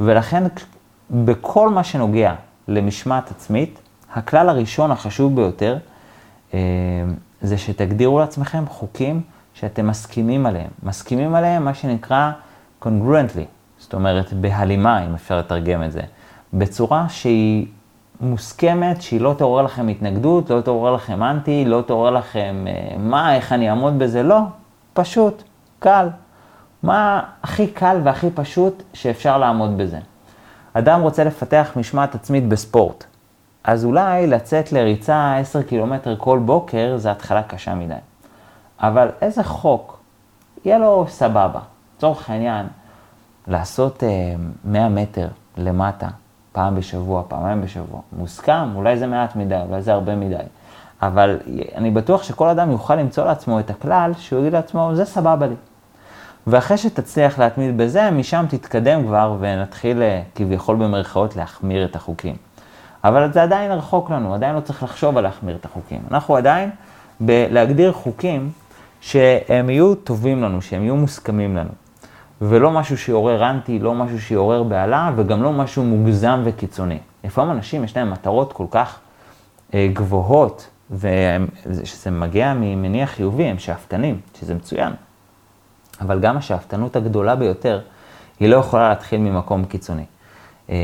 ולכן 0.00 0.44
בכל 1.10 1.68
מה 1.68 1.84
שנוגע 1.84 2.34
למשמעת 2.68 3.30
עצמית, 3.30 3.78
הכלל 4.12 4.48
הראשון 4.48 4.90
החשוב 4.90 5.36
ביותר 5.36 5.78
אה, 6.54 6.58
זה 7.42 7.58
שתגדירו 7.58 8.18
לעצמכם 8.18 8.64
חוקים 8.68 9.22
שאתם 9.54 9.86
מסכימים 9.86 10.46
עליהם. 10.46 10.70
מסכימים 10.82 11.34
עליהם 11.34 11.64
מה 11.64 11.74
שנקרא 11.74 12.30
congruently, 12.82 13.44
זאת 13.78 13.94
אומרת 13.94 14.32
בהלימה, 14.32 15.06
אם 15.06 15.14
אפשר 15.14 15.38
לתרגם 15.38 15.82
את 15.82 15.92
זה, 15.92 16.00
בצורה 16.54 17.08
שהיא 17.08 17.66
מוסכמת, 18.20 19.02
שהיא 19.02 19.20
לא 19.20 19.34
תעורר 19.38 19.62
לכם 19.62 19.88
התנגדות, 19.88 20.50
לא 20.50 20.60
תעורר 20.60 20.92
לכם 20.94 21.22
אנטי, 21.22 21.64
לא 21.64 21.82
תעורר 21.86 22.10
לכם 22.10 22.64
אה, 22.66 22.96
מה, 22.98 23.34
איך 23.34 23.52
אני 23.52 23.70
אעמוד 23.70 23.98
בזה, 23.98 24.22
לא, 24.22 24.38
פשוט, 24.92 25.42
קל. 25.78 26.08
מה 26.82 27.22
הכי 27.42 27.66
קל 27.66 28.00
והכי 28.04 28.30
פשוט 28.30 28.82
שאפשר 28.92 29.38
לעמוד 29.38 29.78
בזה? 29.78 29.98
אדם 30.72 31.00
רוצה 31.00 31.24
לפתח 31.24 31.72
משמעת 31.76 32.14
עצמית 32.14 32.48
בספורט, 32.48 33.04
אז 33.64 33.84
אולי 33.84 34.26
לצאת 34.26 34.72
לריצה 34.72 35.36
10 35.36 35.62
קילומטר 35.62 36.16
כל 36.18 36.38
בוקר 36.38 36.96
זה 36.96 37.10
התחלה 37.10 37.42
קשה 37.42 37.74
מדי. 37.74 37.94
אבל 38.80 39.08
איזה 39.20 39.44
חוק 39.44 40.00
יהיה 40.64 40.78
לו 40.78 41.06
סבבה. 41.08 41.60
לצורך 41.96 42.30
העניין, 42.30 42.66
לעשות 43.46 44.02
100 44.64 44.82
אה, 44.82 44.88
מטר 44.88 45.28
למטה, 45.56 46.08
פעם 46.54 46.74
בשבוע, 46.74 47.22
פעמיים 47.28 47.62
בשבוע. 47.62 48.00
מוסכם, 48.12 48.68
אולי 48.74 48.98
זה 48.98 49.06
מעט 49.06 49.36
מדי, 49.36 49.60
אולי 49.68 49.82
זה 49.82 49.92
הרבה 49.92 50.16
מדי. 50.16 50.36
אבל 51.02 51.38
אני 51.74 51.90
בטוח 51.90 52.22
שכל 52.22 52.48
אדם 52.48 52.70
יוכל 52.70 52.94
למצוא 52.94 53.24
לעצמו 53.24 53.60
את 53.60 53.70
הכלל, 53.70 54.12
שהוא 54.18 54.40
יגיד 54.40 54.52
לעצמו, 54.52 54.90
זה 54.94 55.04
סבבה 55.04 55.46
לי. 55.46 55.54
ואחרי 56.46 56.78
שתצליח 56.78 57.38
להתמיד 57.38 57.78
בזה, 57.78 58.10
משם 58.10 58.44
תתקדם 58.48 59.06
כבר 59.06 59.36
ונתחיל 59.40 60.02
אה, 60.02 60.22
כביכול 60.34 60.76
במרכאות 60.76 61.36
להחמיר 61.36 61.84
את 61.84 61.96
החוקים. 61.96 62.36
אבל 63.04 63.32
זה 63.32 63.42
עדיין 63.42 63.72
רחוק 63.72 64.10
לנו, 64.10 64.34
עדיין 64.34 64.54
לא 64.54 64.60
צריך 64.60 64.82
לחשוב 64.82 65.16
על 65.16 65.24
להחמיר 65.24 65.56
את 65.56 65.64
החוקים. 65.64 66.00
אנחנו 66.10 66.36
עדיין 66.36 66.70
בלהגדיר 67.20 67.92
חוקים 67.92 68.50
שהם 69.00 69.70
יהיו 69.70 69.94
טובים 69.94 70.42
לנו, 70.42 70.62
שהם 70.62 70.82
יהיו 70.82 70.96
מוסכמים 70.96 71.56
לנו. 71.56 71.70
ולא 72.40 72.70
משהו 72.70 72.98
שיעורר 72.98 73.50
אנטי, 73.50 73.78
לא 73.78 73.94
משהו 73.94 74.20
שיעורר 74.20 74.62
בהלה, 74.62 75.10
וגם 75.16 75.42
לא 75.42 75.52
משהו 75.52 75.84
מוגזם 75.84 76.42
וקיצוני. 76.44 76.98
לפעמים 77.24 77.50
אנשים 77.50 77.84
יש 77.84 77.96
להם 77.96 78.10
מטרות 78.10 78.52
כל 78.52 78.66
כך 78.70 78.98
אה, 79.74 79.88
גבוהות, 79.92 80.68
ושזה 80.90 82.10
מגיע 82.10 82.54
ממניע 82.54 83.06
חיובי, 83.06 83.44
הם 83.44 83.58
שאפתנים, 83.58 84.20
שזה 84.40 84.54
מצוין. 84.54 84.92
אבל 86.00 86.20
גם 86.20 86.36
השאפתנות 86.36 86.96
הגדולה 86.96 87.36
ביותר, 87.36 87.80
היא 88.40 88.48
לא 88.48 88.56
יכולה 88.56 88.88
להתחיל 88.88 89.20
ממקום 89.20 89.64
קיצוני. 89.64 90.04
אה, 90.70 90.76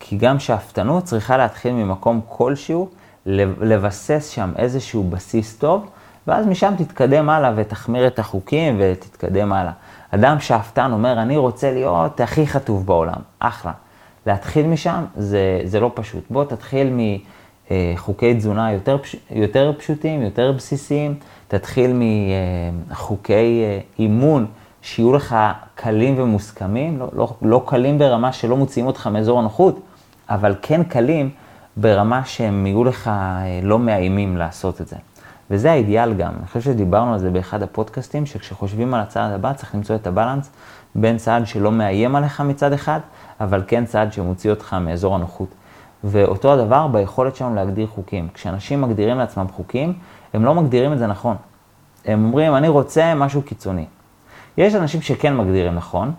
כי 0.00 0.16
גם 0.16 0.38
שאפתנות 0.38 1.04
צריכה 1.04 1.36
להתחיל 1.36 1.72
ממקום 1.72 2.20
כלשהו, 2.28 2.88
לבסס 3.26 4.28
שם 4.28 4.52
איזשהו 4.56 5.04
בסיס 5.04 5.56
טוב, 5.56 5.90
ואז 6.26 6.46
משם 6.46 6.74
תתקדם 6.78 7.30
הלאה 7.30 7.52
ותחמיר 7.56 8.06
את 8.06 8.18
החוקים 8.18 8.76
ותתקדם 8.80 9.52
הלאה. 9.52 9.72
אדם 10.10 10.40
שאפתן 10.40 10.92
אומר, 10.92 11.22
אני 11.22 11.36
רוצה 11.36 11.72
להיות 11.72 12.20
הכי 12.20 12.46
חטוב 12.46 12.86
בעולם, 12.86 13.20
אחלה. 13.38 13.72
להתחיל 14.26 14.66
משם 14.66 15.04
זה, 15.16 15.60
זה 15.64 15.80
לא 15.80 15.90
פשוט. 15.94 16.24
בוא 16.30 16.44
תתחיל 16.44 16.92
מחוקי 17.70 18.34
תזונה 18.34 18.72
יותר, 18.72 18.98
פש... 19.02 19.16
יותר 19.30 19.72
פשוטים, 19.78 20.22
יותר 20.22 20.52
בסיסיים, 20.52 21.14
תתחיל 21.48 21.92
מחוקי 22.90 23.62
אה, 23.64 23.80
אימון 23.98 24.46
שיהיו 24.82 25.12
לך 25.12 25.36
קלים 25.74 26.18
ומוסכמים, 26.18 26.98
לא, 26.98 27.08
לא, 27.12 27.34
לא 27.42 27.62
קלים 27.66 27.98
ברמה 27.98 28.32
שלא 28.32 28.56
מוציאים 28.56 28.86
אותך 28.86 29.06
מאזור 29.06 29.38
הנוחות, 29.38 29.80
אבל 30.28 30.54
כן 30.62 30.84
קלים 30.84 31.30
ברמה 31.76 32.24
שהם 32.24 32.66
יהיו 32.66 32.84
לך 32.84 33.08
אה, 33.08 33.60
לא 33.62 33.78
מאיימים 33.78 34.36
לעשות 34.36 34.80
את 34.80 34.88
זה. 34.88 34.96
וזה 35.50 35.70
האידיאל 35.72 36.14
גם. 36.14 36.32
אני 36.38 36.46
חושב 36.46 36.60
שדיברנו 36.60 37.12
על 37.12 37.18
זה 37.18 37.30
באחד 37.30 37.62
הפודקאסטים, 37.62 38.26
שכשחושבים 38.26 38.94
על 38.94 39.00
הצעד 39.00 39.32
הבא 39.32 39.52
צריך 39.52 39.74
למצוא 39.74 39.96
את 39.96 40.06
הבלנס 40.06 40.50
בין 40.94 41.16
צעד 41.16 41.46
שלא 41.46 41.72
מאיים 41.72 42.16
עליך 42.16 42.40
מצד 42.40 42.72
אחד, 42.72 43.00
אבל 43.40 43.62
כן 43.66 43.84
צעד 43.84 44.12
שמוציא 44.12 44.50
אותך 44.50 44.76
מאזור 44.80 45.14
הנוחות. 45.14 45.48
ואותו 46.04 46.52
הדבר 46.52 46.86
ביכולת 46.86 47.36
שלנו 47.36 47.54
להגדיר 47.54 47.86
חוקים. 47.86 48.28
כשאנשים 48.34 48.80
מגדירים 48.80 49.18
לעצמם 49.18 49.46
חוקים, 49.52 49.92
הם 50.34 50.44
לא 50.44 50.54
מגדירים 50.54 50.92
את 50.92 50.98
זה 50.98 51.06
נכון. 51.06 51.36
הם 52.04 52.24
אומרים, 52.24 52.56
אני 52.56 52.68
רוצה 52.68 53.14
משהו 53.14 53.42
קיצוני. 53.42 53.86
יש 54.56 54.74
אנשים 54.74 55.02
שכן 55.02 55.36
מגדירים 55.36 55.74
נכון, 55.74 56.12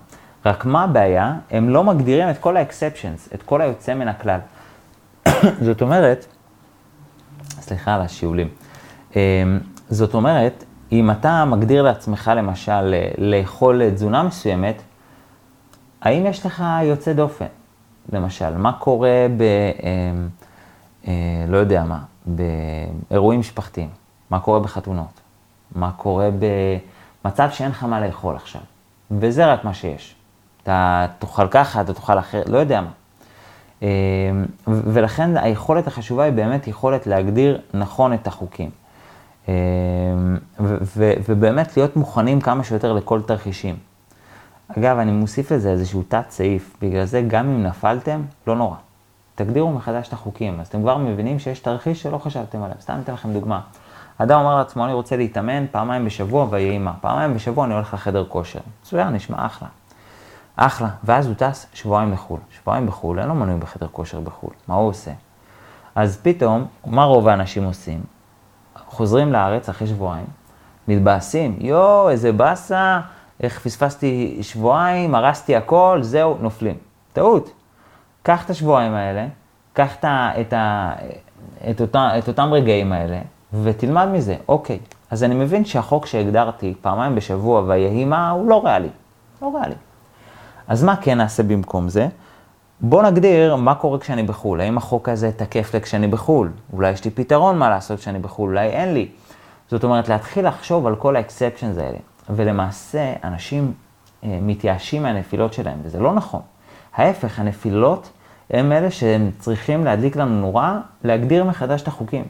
רק 0.46 0.66
מה 0.66 0.84
הבעיה? 0.84 1.36
הם 1.52 1.70
לא 1.70 1.84
מגדירים 1.84 2.30
את 2.30 2.38
כל 2.38 2.58
ה-exceptions, 2.58 3.36
את 3.36 3.44
כל 3.44 3.62
היוצא 3.62 3.94
מן 3.94 4.08
הכלל. 4.08 4.40
זאת 5.66 5.82
אומרת, 5.82 6.26
סליחה 7.50 7.96
על 7.96 8.02
השיעולים. 8.02 8.48
אמ, 9.15 9.20
זאת 9.89 10.13
אומרת, 10.13 10.63
אם 10.91 11.12
אתה 11.12 11.46
מגדיר 11.46 11.84
לעצמך 11.84 12.32
למשל 12.36 12.93
לאכול 13.17 13.89
תזונה 13.89 14.24
מסוימת, 14.24 14.82
האם 16.02 16.26
יש 16.26 16.46
לך 16.46 16.63
יוצא 16.84 17.13
דופן? 17.13 17.46
למשל, 18.13 18.58
מה 18.58 18.74
קורה 18.74 19.28
ב... 19.38 19.43
אמ, 19.84 20.28
אה, 21.08 21.46
לא 21.48 21.58
יודע 21.58 21.84
מה, 21.84 22.00
באירועים 22.26 23.39
משפחתיים? 23.39 23.89
מה 24.30 24.39
קורה 24.39 24.60
בחתונות? 24.60 25.20
מה 25.76 25.91
קורה 25.91 26.30
במצב 27.24 27.50
שאין 27.52 27.70
לך 27.70 27.84
מה 27.84 28.08
לאכול 28.08 28.36
עכשיו? 28.36 28.62
וזה 29.12 29.54
רק 29.54 29.63
מה 29.63 29.74
שיש. 29.74 30.15
אתה 30.63 31.06
תאכל 31.20 31.48
ככה, 31.48 31.82
אתה 31.82 31.93
תאכל 31.93 32.20
אחרת, 32.20 32.50
לא 32.50 32.58
יודע 32.58 32.82
מה. 32.82 32.89
אמ, 33.82 33.88
ולכן 34.67 35.38
היכולת 35.38 35.88
החשובה 35.88 36.24
היא 36.24 36.34
באמת 36.34 36.67
יכולת 36.67 37.08
להגדיר 37.08 37.62
נכון 37.74 38.13
את 38.13 38.28
החוקים. 38.28 38.70
אמ, 39.48 39.54
ובאמת 41.00 41.78
להיות 41.78 41.96
מוכנים 41.96 42.42
כמה 42.42 42.64
שיותר 42.64 42.94
לכל 42.94 43.22
תרחישים. 43.22 43.76
אגב, 44.78 44.98
אני 44.98 45.12
מוסיף 45.12 45.52
לזה 45.52 45.72
איזשהו 45.72 46.04
תת 46.08 46.26
סעיף, 46.30 46.78
בגלל 46.82 47.06
זה 47.06 47.22
גם 47.28 47.50
אם 47.50 47.64
נפלתם, 47.64 48.22
לא 48.48 48.56
נורא. 48.56 48.76
תגדירו 49.36 49.72
מחדש 49.72 50.08
את 50.08 50.14
החוקים, 50.14 50.60
אז 50.60 50.68
אתם 50.68 50.82
כבר 50.82 50.98
מבינים 50.98 51.40
שיש 51.40 51.60
תרחיש 51.60 52.02
שלא 52.02 52.18
חשבתם 52.18 52.64
עליו. 52.64 52.76
סתם 52.80 53.00
אתן 53.04 53.14
לכם 53.14 53.34
דוגמה. 53.34 53.60
אדם 54.18 54.40
אומר 54.40 54.56
לעצמו, 54.56 54.86
אני 54.86 54.94
רוצה 54.94 55.18
להתאמן 55.18 55.66
פעמיים 55.72 56.06
בשבוע 56.06 56.48
ויהי 56.50 56.78
מה. 56.78 56.94
פעמיים 57.02 57.34
בשבוע 57.34 57.66
אני 57.66 57.74
הולך 57.74 57.94
לחדר 57.94 58.26
כושר. 58.26 58.60
מצוין, 58.82 59.08
נשמע 59.08 59.46
אחלה. 59.46 59.68
אחלה. 60.56 60.90
ואז 61.04 61.28
הוא 61.28 61.36
טס 61.36 61.68
שבועיים 61.74 62.12
לחו"ל. 62.12 62.40
שבועיים 62.52 62.88
בחו"ל, 62.88 63.20
אין 63.20 63.28
לו 63.28 63.36
מנוי 63.36 63.60
בחדר 63.60 63.88
כושר 63.92 64.20
בחו"ל. 64.20 64.54
מה 64.68 64.76
הוא 64.76 64.90
עושה? 64.90 65.12
אז 65.96 66.20
פתאום, 66.22 66.66
מה 66.86 67.04
רוב 67.04 67.28
האנשים 67.28 67.64
עושים? 67.64 68.16
חוזרים 68.88 69.34
לארץ 69.34 69.70
אחרי 69.70 69.88
שבועיים, 69.88 70.26
מתבאסים, 70.88 71.58
יואו, 71.60 72.10
איזה 72.10 72.32
באסה, 72.32 73.00
איך 73.44 73.60
פספסתי 73.60 74.38
שבועיים, 74.42 75.16
הרסתי 75.16 75.56
הכל, 75.56 76.00
זהו, 76.02 76.38
נופלים. 76.42 76.76
טעות. 77.13 77.52
קח 78.24 78.46
את 78.46 78.50
השבועיים 78.50 78.94
האלה, 78.94 79.28
קח 79.74 79.96
את, 79.96 80.06
את, 80.40 80.54
את, 81.70 81.82
אותה, 81.82 82.18
את 82.18 82.28
אותם 82.28 82.50
רגעים 82.54 82.92
האלה, 82.94 83.20
ותלמד 83.63 84.06
מזה. 84.06 84.36
אוקיי, 84.48 84.80
אז 85.12 85.24
אני 85.24 85.36
מבין 85.36 85.66
שהחוק 85.66 86.06
שהגדרתי 86.06 86.74
פעמיים 86.82 87.16
בשבוע 87.16 87.62
ויהי 87.68 88.06
מה, 88.06 88.30
הוא 88.30 88.50
לא 88.50 88.62
ריאלי. 88.66 88.90
לא 89.42 89.52
ריאלי. 89.56 89.76
אז 90.68 90.84
מה 90.84 90.96
כן 90.96 91.18
נעשה 91.18 91.44
במקום 91.44 91.90
זה? 91.90 92.08
בוא 92.82 93.04
נגדיר 93.04 93.56
מה 93.56 93.76
קורה 93.76 94.00
כשאני 94.00 94.24
בחו"ל. 94.24 94.62
האם 94.62 94.78
החוק 94.78 95.10
הזה 95.10 95.32
תקף 95.32 95.74
לי 95.74 95.82
כשאני 95.82 96.08
בחו"ל? 96.08 96.50
אולי 96.74 96.92
יש 96.92 97.06
לי 97.06 97.12
פתרון 97.12 97.58
מה 97.58 97.70
לעשות 97.70 98.00
כשאני 98.00 98.20
בחו"ל, 98.20 98.50
אולי 98.50 98.68
אין 98.68 98.94
לי. 98.94 99.08
זאת 99.72 99.84
אומרת, 99.84 100.10
להתחיל 100.10 100.48
לחשוב 100.48 100.88
על 100.88 100.96
כל 100.96 101.16
האקספצ'נס 101.16 101.78
האלה. 101.78 101.98
ולמעשה, 102.30 103.13
אנשים 103.24 103.74
אה, 104.24 104.40
מתייאשים 104.42 105.04
מהנפילות 105.04 105.54
שלהם, 105.54 105.78
וזה 105.84 106.00
לא 106.00 106.13
נכון. 106.13 106.42
ההפך, 106.96 107.40
הנפילות 107.40 108.10
הם 108.50 108.72
אלה 108.72 108.92
שהם 108.92 109.32
צריכים 109.40 109.86
להדליק 109.86 110.16
לנו 110.16 110.42
נורה, 110.42 110.80
להגדיר 111.04 111.44
מחדש 111.44 111.82
את 111.82 111.88
החוקים. 111.88 112.24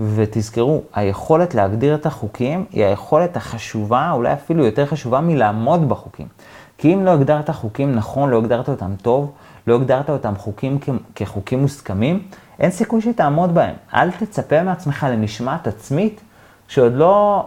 ותזכרו, 0.00 0.82
היכולת 0.94 1.54
להגדיר 1.54 1.94
את 1.94 2.06
החוקים 2.06 2.64
היא 2.70 2.84
היכולת 2.84 3.36
החשובה, 3.36 4.10
אולי 4.12 4.32
אפילו 4.32 4.64
יותר 4.64 4.86
חשובה 4.86 5.20
מלעמוד 5.20 5.88
בחוקים. 5.88 6.26
כי 6.80 6.94
אם 6.94 7.04
לא 7.04 7.10
הגדרת 7.10 7.50
חוקים 7.50 7.94
נכון, 7.94 8.30
לא 8.30 8.38
הגדרת 8.38 8.68
אותם 8.68 8.94
טוב, 9.02 9.32
לא 9.66 9.74
הגדרת 9.74 10.10
אותם 10.10 10.34
חוקים 10.36 10.78
כחוקים 11.14 11.60
מוסכמים, 11.60 12.22
אין 12.58 12.70
סיכוי 12.70 13.00
שתעמוד 13.00 13.54
בהם. 13.54 13.74
אל 13.94 14.10
תצפה 14.10 14.62
מעצמך 14.62 15.06
למשמעת 15.10 15.66
עצמית, 15.66 16.20
כשעוד 16.68 16.92
לא, 16.92 17.46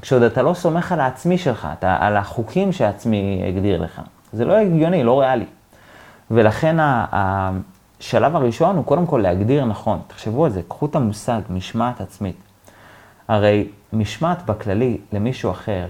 כשעוד 0.00 0.22
אתה 0.22 0.42
לא 0.42 0.54
סומך 0.54 0.92
על 0.92 1.00
העצמי 1.00 1.38
שלך, 1.38 1.68
אתה, 1.78 1.96
על 2.00 2.16
החוקים 2.16 2.72
שהעצמי 2.72 3.42
הגדיר 3.48 3.82
לך. 3.82 4.00
זה 4.32 4.44
לא 4.44 4.52
הגיוני, 4.52 5.04
לא 5.04 5.20
ריאלי. 5.20 5.46
ולכן 6.30 6.76
השלב 6.80 8.36
הראשון 8.36 8.76
הוא 8.76 8.84
קודם 8.84 9.06
כל 9.06 9.18
להגדיר 9.18 9.64
נכון. 9.64 9.98
תחשבו 10.06 10.44
על 10.44 10.50
זה, 10.50 10.60
קחו 10.68 10.86
את 10.86 10.96
המושג 10.96 11.40
משמעת 11.50 12.00
עצמית. 12.00 12.36
הרי 13.28 13.68
משמעת 13.92 14.46
בכללי 14.46 14.98
למישהו 15.12 15.50
אחר, 15.50 15.86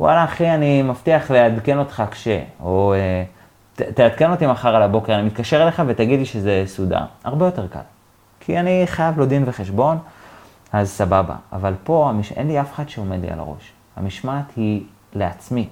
וואלה 0.00 0.24
אחי, 0.24 0.50
אני 0.50 0.82
מבטיח 0.82 1.30
לעדכן 1.30 1.78
אותך 1.78 2.02
כש, 2.10 2.28
או 2.60 2.94
אה, 2.94 3.24
תעדכן 3.94 4.30
אותי 4.30 4.46
מחר 4.46 4.76
על 4.76 4.82
הבוקר, 4.82 5.14
אני 5.14 5.22
מתקשר 5.22 5.62
אליך 5.62 5.82
ותגיד 5.86 6.18
לי 6.18 6.24
שזה 6.24 6.62
סודר. 6.66 7.04
הרבה 7.24 7.44
יותר 7.44 7.66
קל. 7.66 7.80
כי 8.40 8.60
אני 8.60 8.82
חייב 8.86 9.18
לו 9.18 9.26
דין 9.26 9.44
וחשבון, 9.46 9.98
אז 10.72 10.90
סבבה. 10.90 11.34
אבל 11.52 11.74
פה 11.84 12.08
המש... 12.08 12.32
אין 12.32 12.46
לי 12.46 12.60
אף 12.60 12.74
אחד 12.74 12.88
שעומד 12.88 13.20
לי 13.20 13.30
על 13.30 13.38
הראש. 13.38 13.72
המשמעת 13.96 14.44
היא 14.56 14.84
לעצמי. 15.14 15.68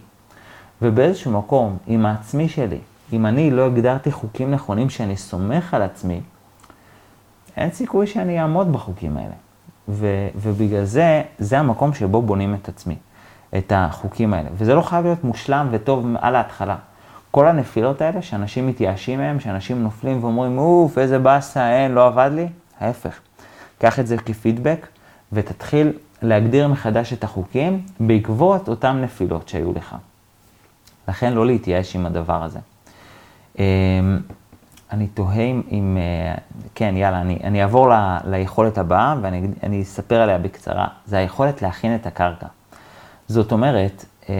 ובאיזשהו 0.83 1.31
מקום, 1.31 1.77
עם 1.87 2.07
העצמי 2.07 2.49
שלי, 2.49 2.79
אם 3.13 3.27
אני 3.27 3.51
לא 3.51 3.67
הגדרתי 3.67 4.13
חוקים 4.13 4.51
נכונים 4.51 4.91
שאני 4.91 5.17
סומך 5.17 5.75
על 5.75 5.83
עצמי, 5.83 6.21
אין 7.57 7.71
סיכוי 7.71 8.07
שאני 8.07 8.41
אעמוד 8.41 8.73
בחוקים 8.73 9.17
האלה. 9.17 9.35
ו, 9.89 10.29
ובגלל 10.37 10.85
זה, 10.85 11.23
זה 11.39 11.59
המקום 11.59 11.95
שבו 11.95 12.23
בונים 12.23 12.55
את 12.55 12.69
עצמי, 12.69 12.97
את 13.57 13.73
החוקים 13.77 14.35
האלה. 14.35 14.49
וזה 14.55 14.75
לא 14.75 14.83
חייב 14.83 15.05
להיות 15.05 15.25
מושלם 15.25 15.69
וטוב 15.71 16.07
על 16.21 16.37
ההתחלה. 16.37 16.77
כל 17.31 17.47
הנפילות 17.47 18.01
האלה, 18.01 18.23
שאנשים 18.23 18.67
מתייאשים 18.67 19.19
מהם, 19.19 19.41
שאנשים 19.41 19.83
נופלים 19.83 20.25
ואומרים, 20.25 20.59
אוף, 20.59 20.99
איזה 20.99 21.19
באסה, 21.19 21.71
אין, 21.71 21.93
לא 21.93 22.07
עבד 22.07 22.31
לי, 22.35 22.49
ההפך. 22.81 23.19
קח 23.79 23.99
את 23.99 24.07
זה 24.07 24.17
כפידבק 24.17 24.87
ותתחיל 25.33 25.93
להגדיר 26.23 26.69
מחדש 26.69 27.13
את 27.13 27.25
החוקים 27.25 27.83
בעקבות 28.01 28.69
אותן 28.69 29.01
נפילות 29.01 29.49
שהיו 29.49 29.73
לך. 29.73 29.97
לכן 31.09 31.33
לא 31.33 31.47
להתייאש 31.47 31.97
עם 31.97 32.07
הדבר 32.07 32.43
הזה. 32.43 32.59
אמ, 33.59 33.65
אני 34.93 35.07
תוהה 35.07 35.45
אם, 35.71 35.99
אה, 36.01 36.35
כן, 36.75 36.95
יאללה, 36.97 37.21
אני, 37.21 37.39
אני 37.45 37.63
אעבור 37.63 37.89
ל, 37.91 38.17
ליכולת 38.25 38.79
הבאה 38.79 39.15
ואני 39.23 39.83
אספר 39.83 40.21
עליה 40.21 40.39
בקצרה. 40.39 40.87
זה 41.07 41.19
היכולת 41.19 41.63
להכין 41.63 41.95
את 41.95 42.07
הקרקע. 42.07 42.47
זאת 43.29 43.53
אומרת, 43.53 44.05
אמ, 44.29 44.35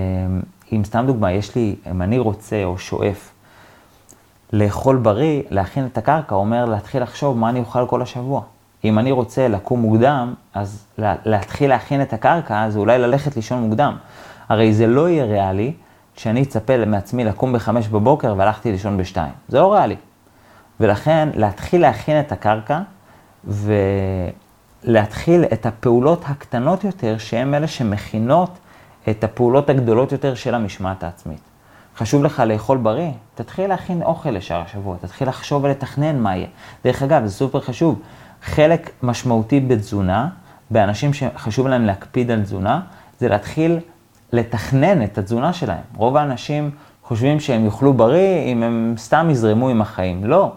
אם 0.73 0.83
סתם 0.85 1.05
דוגמה, 1.07 1.33
יש 1.33 1.55
לי, 1.55 1.77
אם 1.91 2.03
אני 2.03 2.19
רוצה 2.19 2.65
או 2.65 2.79
שואף 2.79 3.31
לאכול 4.53 4.97
בריא, 4.97 5.43
להכין 5.51 5.87
את 5.87 5.99
הקרקע, 5.99 6.35
אומר 6.35 6.65
להתחיל 6.65 7.03
לחשוב 7.03 7.39
מה 7.39 7.49
אני 7.49 7.61
אוכל 7.61 7.87
כל 7.87 8.03
השבוע. 8.03 8.43
אם 8.85 8.99
אני 8.99 9.13
רוצה 9.13 9.49
לקום 9.49 9.81
מוקדם, 9.81 10.35
אז 10.55 10.85
להתחיל 10.99 11.71
להכין 11.71 12.03
את 12.03 12.13
הקרקע, 12.13 12.71
זה 12.71 12.79
אולי 12.79 12.99
ללכת 12.99 13.37
לישון 13.37 13.63
מוקדם. 13.63 13.97
הרי 14.49 14.75
זה 14.75 14.87
לא 14.87 15.09
יהיה 15.09 15.25
ריאלי 15.25 15.73
שאני 16.17 16.43
אצפה 16.43 16.85
מעצמי 16.85 17.25
לקום 17.25 17.53
בחמש 17.53 17.89
בבוקר 17.89 18.35
והלכתי 18.39 18.73
לישון 18.73 18.97
בשתיים. 18.97 19.33
זה 19.49 19.61
לא 19.61 19.75
ריאלי. 19.75 19.97
ולכן 20.81 21.29
להתחיל 21.35 21.81
להכין 21.81 22.21
את 22.21 22.33
הקרקע 22.33 22.81
ולהתחיל 24.85 25.45
את 25.53 25.67
הפעולות 25.67 26.25
הקטנות 26.27 26.85
יותר, 26.85 27.19
שהן 27.19 27.55
אלה 27.55 27.67
שמכינות 27.67 28.51
את 29.11 29.25
הפעולות 29.25 29.71
הגדולות 29.71 30.13
יותר 30.13 30.35
של 30.35 30.55
המשמעת 30.55 31.03
העצמית. 31.03 31.41
חשוב 31.97 32.25
לך 32.25 32.41
לאכול 32.47 32.79
בריא, 32.79 33.11
תתחיל 33.35 33.67
להכין 33.67 34.03
אוכל 34.03 34.31
לשאר 34.31 34.61
השבוע, 34.61 34.97
תתחיל 35.01 35.29
לחשוב 35.29 35.65
ולתכנן 35.65 36.19
מה 36.19 36.37
יהיה. 36.37 36.47
דרך 36.85 37.03
אגב, 37.03 37.27
זה 37.27 37.33
סופר 37.35 37.61
חשוב. 37.61 38.01
חלק 38.43 38.91
משמעותי 39.03 39.61
בתזונה, 39.61 40.29
באנשים 40.71 41.15
שחשוב 41.15 41.69
להם 41.69 41.85
להקפיד 41.85 42.31
על 42.31 42.43
תזונה, 42.43 42.81
זה 43.21 43.29
להתחיל 43.29 43.79
לתכנן 44.33 45.05
את 45.05 45.19
התזונה 45.19 45.53
שלהם. 45.53 45.83
רוב 45.97 46.17
האנשים 46.17 46.71
חושבים 47.03 47.41
שהם 47.41 47.65
יאכלו 47.65 47.93
בריא 47.95 48.53
אם 48.53 48.63
הם 48.63 48.95
סתם 48.99 49.29
יזרמו 49.31 49.69
עם 49.69 49.81
החיים. 49.81 50.25
לא. 50.25 50.53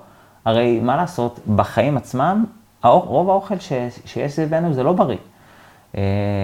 הרי 0.46 0.80
מה 0.80 0.96
לעשות, 0.96 1.40
בחיים 1.56 1.98
עצמם, 1.98 2.46
רוב 2.84 3.30
האוכל 3.30 3.60
ש, 3.60 3.74
שיש 4.06 4.32
סביבנו 4.32 4.74
זה 4.74 4.84
לא 4.84 4.94
בריא. 4.94 5.18
אה, 5.96 6.02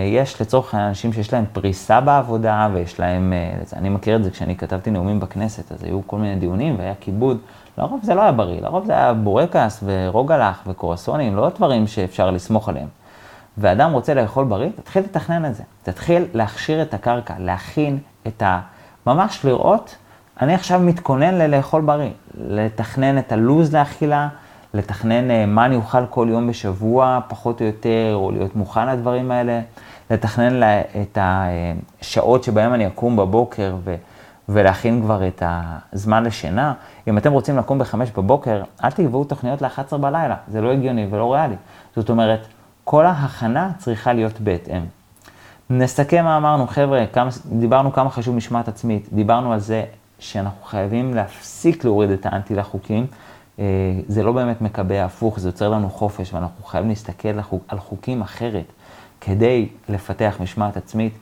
יש 0.08 0.42
לצורך 0.42 0.76
האנשים 0.76 1.14
שיש 1.14 1.34
להם 1.34 1.46
פריסה 1.54 2.02
בעבודה 2.02 2.70
ויש 2.74 3.00
להם, 3.00 3.34
אה, 3.34 3.80
אני 3.80 3.90
מכיר 3.90 4.16
את 4.16 4.24
זה 4.24 4.32
כשאני 4.32 4.56
כתבתי 4.56 4.92
נאומים 4.92 5.20
בכנסת, 5.20 5.72
אז 5.72 5.84
היו 5.84 6.02
כל 6.08 6.18
מיני 6.18 6.36
דיונים 6.36 6.76
והיה 6.80 6.94
כיבוד. 7.00 7.38
לרוב 7.78 8.00
זה 8.04 8.14
לא 8.14 8.22
היה 8.22 8.32
בריא, 8.32 8.62
לרוב 8.62 8.86
זה 8.86 8.94
היה 8.94 9.14
בורקס 9.14 9.84
ורוגלח 9.86 10.64
וקורסונים, 10.68 11.36
לא 11.36 11.50
דברים 11.50 11.88
שאפשר 11.88 12.32
לסמוך 12.32 12.70
עליהם. 12.70 12.88
ואדם 13.58 13.92
רוצה 13.92 14.14
לאכול 14.14 14.46
בריא, 14.46 14.70
תתחיל 14.76 15.04
לתכנן 15.04 15.46
את 15.46 15.56
זה. 15.56 15.64
תתחיל 15.84 16.26
להכשיר 16.34 16.82
את 16.82 16.94
הקרקע, 16.94 17.34
להכין 17.40 17.98
את 18.28 18.42
ה... 18.42 18.60
ממש 19.08 19.46
לראות, 19.46 19.96
אני 20.42 20.54
עכשיו 20.54 20.80
מתכונן 20.80 21.36
ללאכול 21.36 21.82
בריא. 21.82 22.12
לתכנן 22.38 23.18
את 23.18 23.32
הלו"ז 23.32 23.76
לאכילה, 23.76 24.30
לתכנן 24.74 25.32
אה, 25.32 25.46
מה 25.46 25.66
אני 25.66 25.76
אוכל 25.76 26.06
כל 26.06 26.28
יום 26.30 26.48
בשבוע, 26.48 27.20
פחות 27.28 27.62
או 27.62 27.66
יותר, 27.66 28.12
או 28.14 28.32
להיות 28.32 28.56
מוכן 28.56 28.88
לדברים 28.88 29.32
האלה. 29.32 29.62
לתכנן 30.12 30.64
את 31.02 31.18
השעות 31.22 32.44
שבהם 32.44 32.74
אני 32.74 32.88
אקום 32.88 33.16
בבוקר 33.16 33.76
ו... 33.84 33.96
ולהכין 34.50 35.02
כבר 35.02 35.28
את 35.28 35.44
הזמן 35.94 36.24
לשינה. 36.24 36.74
אם 37.08 37.18
אתם 37.18 37.32
רוצים 37.32 37.58
לקום 37.58 37.80
בחמש 37.80 38.12
בבוקר, 38.12 38.64
אל 38.84 38.92
תקבעו 38.92 39.24
תוכניות 39.24 39.62
ל-11 39.62 39.98
בלילה, 39.98 40.36
זה 40.48 40.62
לא 40.62 40.72
הגיוני 40.72 41.08
ולא 41.10 41.34
ריאלי. 41.34 41.56
זאת 41.96 42.10
אומרת, 42.10 42.48
כל 42.84 43.06
ההכנה 43.06 43.72
צריכה 43.78 44.14
להיות 44.14 44.40
בהתאם. 44.40 44.82
נסכם 45.70 46.24
מה 46.26 46.38
אמרנו, 46.38 46.68
חבר'ה, 46.68 47.06
כמה, 47.14 47.30
דיברנו 47.46 47.94
כמה 47.94 48.10
חשוב 48.10 48.36
משמעת 48.36 48.68
עצמית, 48.68 49.08
דיברנו 49.14 49.54
על 49.54 49.60
זה 49.60 49.84
שאנחנו 50.20 50.66
חייבים 50.66 51.14
להפסיק 51.14 51.86
להוריד 51.86 52.10
את 52.10 52.26
האנטי 52.26 52.56
לחוקים. 52.56 53.08
אה, 53.60 53.66
זה 54.08 54.24
לא 54.24 54.32
באמת 54.32 54.62
מקבע 54.62 55.06
הפוך, 55.06 55.40
זה 55.40 55.48
יוצר 55.48 55.70
לנו 55.70 55.90
חופש, 55.90 56.34
ואנחנו 56.34 56.64
חייבים 56.66 56.90
להסתכל 56.90 57.40
על 57.68 57.80
חוקים 57.80 58.22
אחרת 58.22 58.66
כדי 59.22 59.68
לפתח 59.90 60.38
משמעת 60.40 60.78
עצמית. 60.78 61.14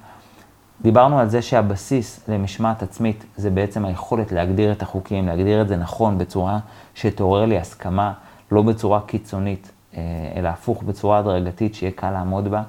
דיברנו 0.82 1.20
על 1.20 1.30
זה 1.30 1.42
שהבסיס 1.42 2.30
למשמעת 2.30 2.84
עצמית 2.84 3.26
זה 3.38 3.50
בעצם 3.50 3.86
היכולת 3.86 4.32
להגדיר 4.32 4.72
את 4.72 4.82
החוקים, 4.82 5.28
להגדיר 5.28 5.62
את 5.62 5.68
זה 5.68 5.78
נכון 5.78 6.18
בצורה 6.18 6.60
שתעורר 6.96 7.46
לי 7.46 7.60
הסכמה, 7.60 8.14
לא 8.52 8.62
בצורה 8.62 9.02
קיצונית. 9.02 9.72
אה, 9.98 10.02
אלא 10.36 10.48
הפוך 10.48 10.84
בצורה 10.84 11.18
הדרגתית, 11.18 11.76
שיהיה 11.76 11.92
קל 11.92 12.12
לעמוד 12.12 12.48
בה, 12.48 12.64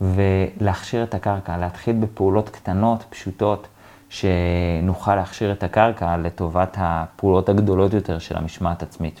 ולהכשיר 0.00 1.02
את 1.02 1.14
הקרקע, 1.14 1.56
להתחיל 1.56 1.96
בפעולות 1.96 2.48
קטנות, 2.48 3.04
פשוטות, 3.10 3.68
שנוכל 4.12 5.14
להכשיר 5.14 5.52
את 5.52 5.62
הקרקע 5.62 6.16
לטובת 6.16 6.76
הפעולות 6.80 7.48
הגדולות 7.48 7.92
יותר 7.94 8.18
של 8.18 8.36
המשמעת 8.36 8.82
עצמית. 8.82 9.20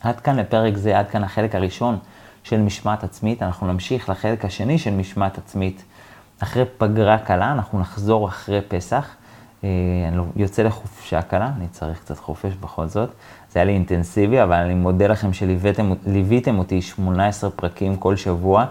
עד 0.00 0.20
כאן 0.20 0.36
לפרק 0.36 0.76
זה, 0.76 0.98
עד 0.98 1.08
כאן 1.08 1.24
החלק 1.24 1.54
הראשון 1.54 1.98
של 2.42 2.60
משמעת 2.60 3.04
עצמית. 3.04 3.42
אנחנו 3.42 3.66
נמשיך 3.72 4.08
לחלק 4.08 4.44
השני 4.44 4.78
של 4.78 4.90
משמעת 4.90 5.38
עצמית. 5.38 5.84
אחרי 6.38 6.64
פגרה 6.78 7.18
קלה, 7.18 7.52
אנחנו 7.52 7.80
נחזור 7.80 8.28
אחרי 8.28 8.60
פסח. 8.68 9.08
אה, 9.64 9.68
אני 10.08 10.16
לא, 10.16 10.24
יוצא 10.36 10.62
לחופשה 10.62 11.22
קלה, 11.22 11.50
אני 11.56 11.68
צריך 11.68 12.00
קצת 12.00 12.18
חופש 12.18 12.52
בכל 12.60 12.86
זאת. 12.86 13.10
זה 13.50 13.58
היה 13.58 13.64
לי 13.64 13.72
אינטנסיבי, 13.72 14.42
אבל 14.42 14.56
אני 14.56 14.74
מודה 14.74 15.06
לכם 15.06 15.32
שליוויתם 15.32 16.58
אותי 16.58 16.82
18 16.82 17.50
פרקים 17.50 17.96
כל 17.96 18.16
שבוע. 18.16 18.66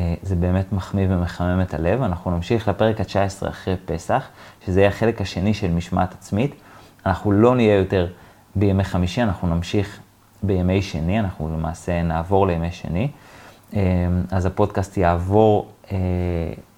אה, 0.00 0.14
זה 0.22 0.36
באמת 0.36 0.72
מחמיא 0.72 1.06
ומחמם 1.10 1.60
את 1.60 1.74
הלב. 1.74 2.02
אנחנו 2.02 2.30
נמשיך 2.30 2.68
לפרק 2.68 3.00
ה-19 3.00 3.48
אחרי 3.48 3.76
פסח, 3.84 4.28
שזה 4.66 4.80
יהיה 4.80 4.88
החלק 4.88 5.20
השני 5.20 5.54
של 5.54 5.70
משמעת 5.70 6.12
עצמית. 6.12 6.54
אנחנו 7.06 7.32
לא 7.32 7.56
נהיה 7.56 7.76
יותר 7.76 8.06
בימי 8.54 8.84
חמישי, 8.84 9.22
אנחנו 9.22 9.48
נמשיך 9.54 10.00
בימי 10.42 10.82
שני, 10.82 11.20
אנחנו 11.20 11.48
למעשה 11.48 12.02
נעבור 12.02 12.46
לימי 12.46 12.70
שני. 12.70 13.08
אה, 13.76 13.80
אז 14.30 14.46
הפודקאסט 14.46 14.96
יעבור 14.96 15.68
אה, 15.92 15.98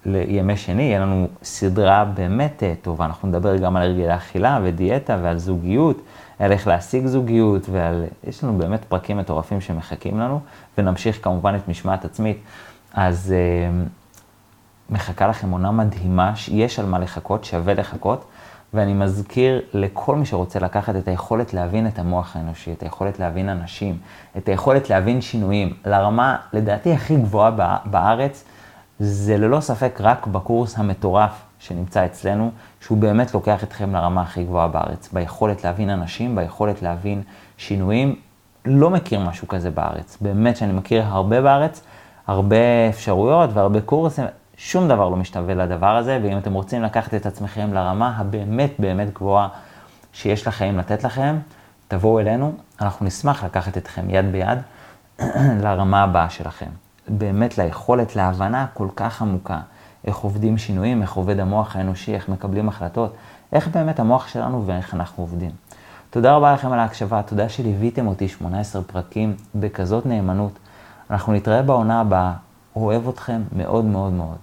לימי 0.05 0.57
שני, 0.57 0.83
יהיה 0.83 1.01
לנו 1.01 1.29
סדרה 1.43 2.05
באמת 2.05 2.63
טובה. 2.83 3.05
אנחנו 3.05 3.29
נדבר 3.29 3.57
גם 3.57 3.77
על 3.77 3.83
הרגלי 3.83 4.15
אכילה 4.15 4.61
ודיאטה 4.63 5.19
ועל 5.23 5.39
זוגיות, 5.39 6.03
על 6.39 6.53
איך 6.53 6.67
להשיג 6.67 7.07
זוגיות, 7.07 7.69
ועל... 7.69 8.05
יש 8.25 8.45
לנו 8.45 8.59
באמת 8.59 8.85
פרקים 8.85 9.19
מטורפים 9.19 9.61
שמחכים 9.61 10.21
לנו, 10.21 10.41
ונמשיך 10.79 11.25
כמובן 11.25 11.55
את 11.55 11.69
משמעת 11.69 12.05
עצמית. 12.05 12.39
אז 12.95 13.35
uh, 13.35 14.93
מחכה 14.93 15.27
לכם 15.27 15.51
עונה 15.51 15.71
מדהימה, 15.71 16.33
יש 16.49 16.79
על 16.79 16.87
מה 16.87 16.99
לחכות, 16.99 17.45
שווה 17.45 17.75
לחכות, 17.75 18.25
ואני 18.75 18.95
מזכיר 18.95 19.63
לכל 19.75 20.17
מי 20.17 20.27
שרוצה 20.27 20.59
לקחת 20.59 20.97
את 20.97 21.09
היכולת 21.09 21.55
להבין 21.55 21.87
את 21.87 21.99
המוח 21.99 22.37
האנושי, 22.37 22.73
את 22.73 22.83
היכולת 22.83 23.19
להבין 23.19 23.49
אנשים, 23.49 23.99
את 24.37 24.49
היכולת 24.49 24.91
להבין 24.91 25.21
שינויים, 25.21 25.73
לרמה, 25.85 26.37
לדעתי, 26.53 26.93
הכי 26.93 27.17
גבוהה 27.17 27.51
בארץ, 27.85 28.45
זה 28.99 29.37
ללא 29.37 29.61
ספק 29.61 29.99
רק 30.01 30.27
בקורס 30.27 30.79
המטורף 30.79 31.43
שנמצא 31.59 32.07
אצלנו, 32.07 32.51
שהוא 32.81 32.99
באמת 32.99 33.35
לוקח 33.35 33.65
אתכם 33.65 33.93
לרמה 33.93 34.23
הכי 34.23 34.45
גבוהה 34.45 34.69
בארץ, 34.69 35.09
ביכולת 35.13 35.65
להבין 35.65 35.91
אנשים, 35.91 36.37
ביכולת 36.37 36.83
להבין 36.83 37.23
שינויים. 37.57 38.17
לא 38.65 38.91
מכיר 38.91 39.21
משהו 39.21 39.49
כזה 39.49 39.71
בארץ, 39.71 40.19
באמת 40.21 40.57
שאני 40.57 40.73
מכיר 40.73 41.03
הרבה 41.07 41.43
בארץ, 41.43 41.83
הרבה 42.27 42.89
אפשרויות 42.89 43.51
והרבה 43.55 43.81
קורסים, 43.81 44.25
שום 44.57 44.89
דבר 44.89 45.09
לא 45.09 45.17
משתווה 45.17 45.55
לדבר 45.55 45.97
הזה, 45.97 46.19
ואם 46.23 46.39
אתם 46.39 46.53
רוצים 46.53 46.83
לקחת 46.83 47.15
את 47.15 47.27
עצמכם 47.27 47.73
לרמה 47.73 48.17
הבאמת 48.17 48.71
באמת 48.79 49.15
גבוהה 49.15 49.49
שיש 50.13 50.47
לחיים 50.47 50.79
לתת 50.79 51.05
לכם, 51.05 51.39
תבואו 51.89 52.21
אלינו, 52.21 52.53
אנחנו 52.81 53.07
נשמח 53.07 53.45
לקחת 53.45 53.77
אתכם 53.79 54.11
יד 54.11 54.33
ביד 54.33 54.59
לרמה 55.65 56.03
הבאה 56.03 56.31
שלכם. 56.31 56.67
באמת 57.09 57.59
ליכולת 57.59 58.17
להבנה 58.17 58.67
כל 58.75 58.89
כך 58.97 59.23
עמוקה, 59.23 59.61
איך 60.05 60.17
עובדים 60.17 60.59
שינויים, 60.59 61.03
איך 61.03 61.13
עובד 61.13 61.41
המוח 61.41 61.77
האנושי, 61.77 62.15
איך 62.15 62.29
מקבלים 62.29 62.69
החלטות, 62.69 63.15
איך 63.53 63.69
באמת 63.69 64.01
המוח 64.01 64.29
שלנו 64.29 64.67
ואיך 64.67 64.95
אנחנו 64.95 65.23
עובדים. 65.23 65.51
תודה 66.11 66.37
רבה 66.37 66.53
לכם 66.53 66.73
על 66.73 66.79
ההקשבה, 66.79 67.23
תודה 67.23 67.49
שליוויתם 67.49 68.07
אותי 68.07 68.29
18 68.29 68.83
פרקים 68.83 69.37
בכזאת 69.55 70.07
נאמנות. 70.07 70.59
אנחנו 71.13 71.33
נתראה 71.33 71.63
בעונה 71.63 72.01
הבאה, 72.01 72.33
אוהב 72.77 73.09
אתכם 73.09 73.43
מאוד 73.57 73.85
מאוד 73.85 74.13
מאוד. 74.13 74.37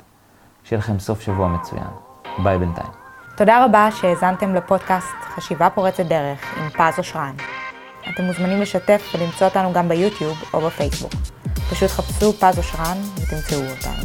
שיהיה 0.64 0.80
לכם 0.80 1.00
סוף 1.00 1.22
שבוע 1.22 1.48
מצוין. 1.48 1.88
ביי 2.44 2.58
בינתיים. 2.58 2.92
תודה 3.38 3.66
רבה 3.66 3.90
שהאזנתם 3.92 4.56
לפודקאסט 4.56 5.08
חשיבה 5.36 5.70
פורצת 5.70 6.06
דרך 6.06 6.58
עם 6.58 6.70
פז 6.70 6.98
אושרן. 6.98 7.34
אתם 8.10 8.24
מוזמנים 8.24 8.62
לשתף 8.62 9.02
ולמצוא 9.14 9.48
אותנו 9.48 9.74
גם 9.74 9.90
ביוטיוב 9.90 10.38
או 10.54 10.62
בפייסבוק. 10.62 11.12
פשוט 11.70 11.90
חפשו 11.90 12.34
פז 12.34 12.58
אושרן 12.58 12.98
ותמצאו 13.16 13.60
אותנו. 13.60 14.04